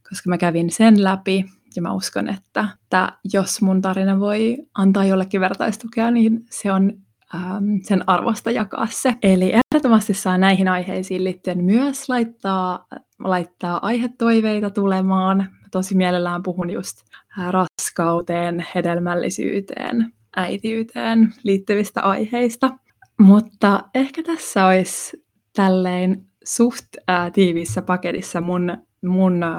koska 0.08 0.30
mä 0.30 0.38
kävin 0.38 0.70
sen 0.70 1.04
läpi, 1.04 1.44
ja 1.76 1.82
mä 1.82 1.92
uskon, 1.92 2.28
että, 2.28 2.68
että 2.82 3.12
jos 3.32 3.62
mun 3.62 3.82
tarina 3.82 4.20
voi 4.20 4.56
antaa 4.74 5.04
jollekin 5.04 5.40
vertaistukea, 5.40 6.10
niin 6.10 6.44
se 6.50 6.72
on 6.72 6.92
ähm, 7.34 7.64
sen 7.82 8.04
arvosta 8.06 8.50
jakaa 8.50 8.86
se. 8.90 9.14
Eli 9.22 9.52
ehdottomasti 9.52 10.14
saa 10.14 10.38
näihin 10.38 10.68
aiheisiin 10.68 11.24
liittyen 11.24 11.64
myös 11.64 12.08
laittaa, 12.08 12.86
laittaa 13.18 13.86
aihetoiveita 13.86 14.70
tulemaan. 14.70 15.48
Tosi 15.70 15.96
mielellään 15.96 16.42
puhun 16.42 16.70
just 16.70 16.96
äh, 17.38 17.52
raskauteen, 17.52 18.66
hedelmällisyyteen, 18.74 20.12
äitiyteen 20.36 21.34
liittyvistä 21.42 22.00
aiheista. 22.00 22.70
Mutta 23.18 23.82
ehkä 23.94 24.22
tässä 24.22 24.66
olisi 24.66 25.24
tälleen 25.56 26.24
suht 26.44 26.86
äh, 27.10 27.32
tiiviissä 27.32 27.82
paketissa 27.82 28.40
mun, 28.40 28.78
mun 29.04 29.42
äh, 29.42 29.50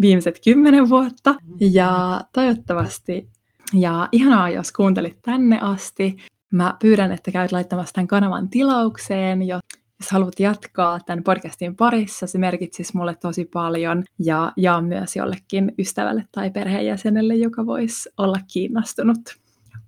viimeiset 0.00 0.40
kymmenen 0.44 0.88
vuotta. 0.88 1.34
Ja 1.60 2.20
toivottavasti, 2.32 3.28
ja 3.74 4.08
ihanaa 4.12 4.50
jos 4.50 4.72
kuuntelit 4.72 5.18
tänne 5.22 5.58
asti. 5.60 6.16
Mä 6.52 6.76
pyydän, 6.80 7.12
että 7.12 7.30
käyt 7.30 7.52
laittamassa 7.52 7.94
tämän 7.94 8.08
kanavan 8.08 8.48
tilaukseen, 8.48 9.42
jos 9.42 10.10
haluat 10.10 10.40
jatkaa 10.40 11.00
tämän 11.00 11.24
podcastin 11.24 11.76
parissa, 11.76 12.26
se 12.26 12.38
merkitsisi 12.38 12.96
mulle 12.96 13.14
tosi 13.14 13.44
paljon 13.44 14.04
ja 14.18 14.52
jaa 14.56 14.82
myös 14.82 15.16
jollekin 15.16 15.72
ystävälle 15.78 16.24
tai 16.32 16.50
perheenjäsenelle, 16.50 17.34
joka 17.34 17.66
voisi 17.66 18.10
olla 18.18 18.38
kiinnostunut. 18.52 19.18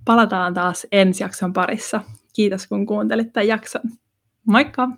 Palataan 0.05 0.55
taas 0.55 0.87
ensi 0.93 1.25
jakson 1.25 1.53
parissa. 1.53 2.01
Kiitos 2.33 2.67
kun 2.67 2.87
kuuntelit 2.87 3.33
tämän 3.33 3.49
jakson. 3.49 3.83
Moikka! 4.47 4.89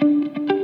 thank 0.00 0.50
you 0.50 0.61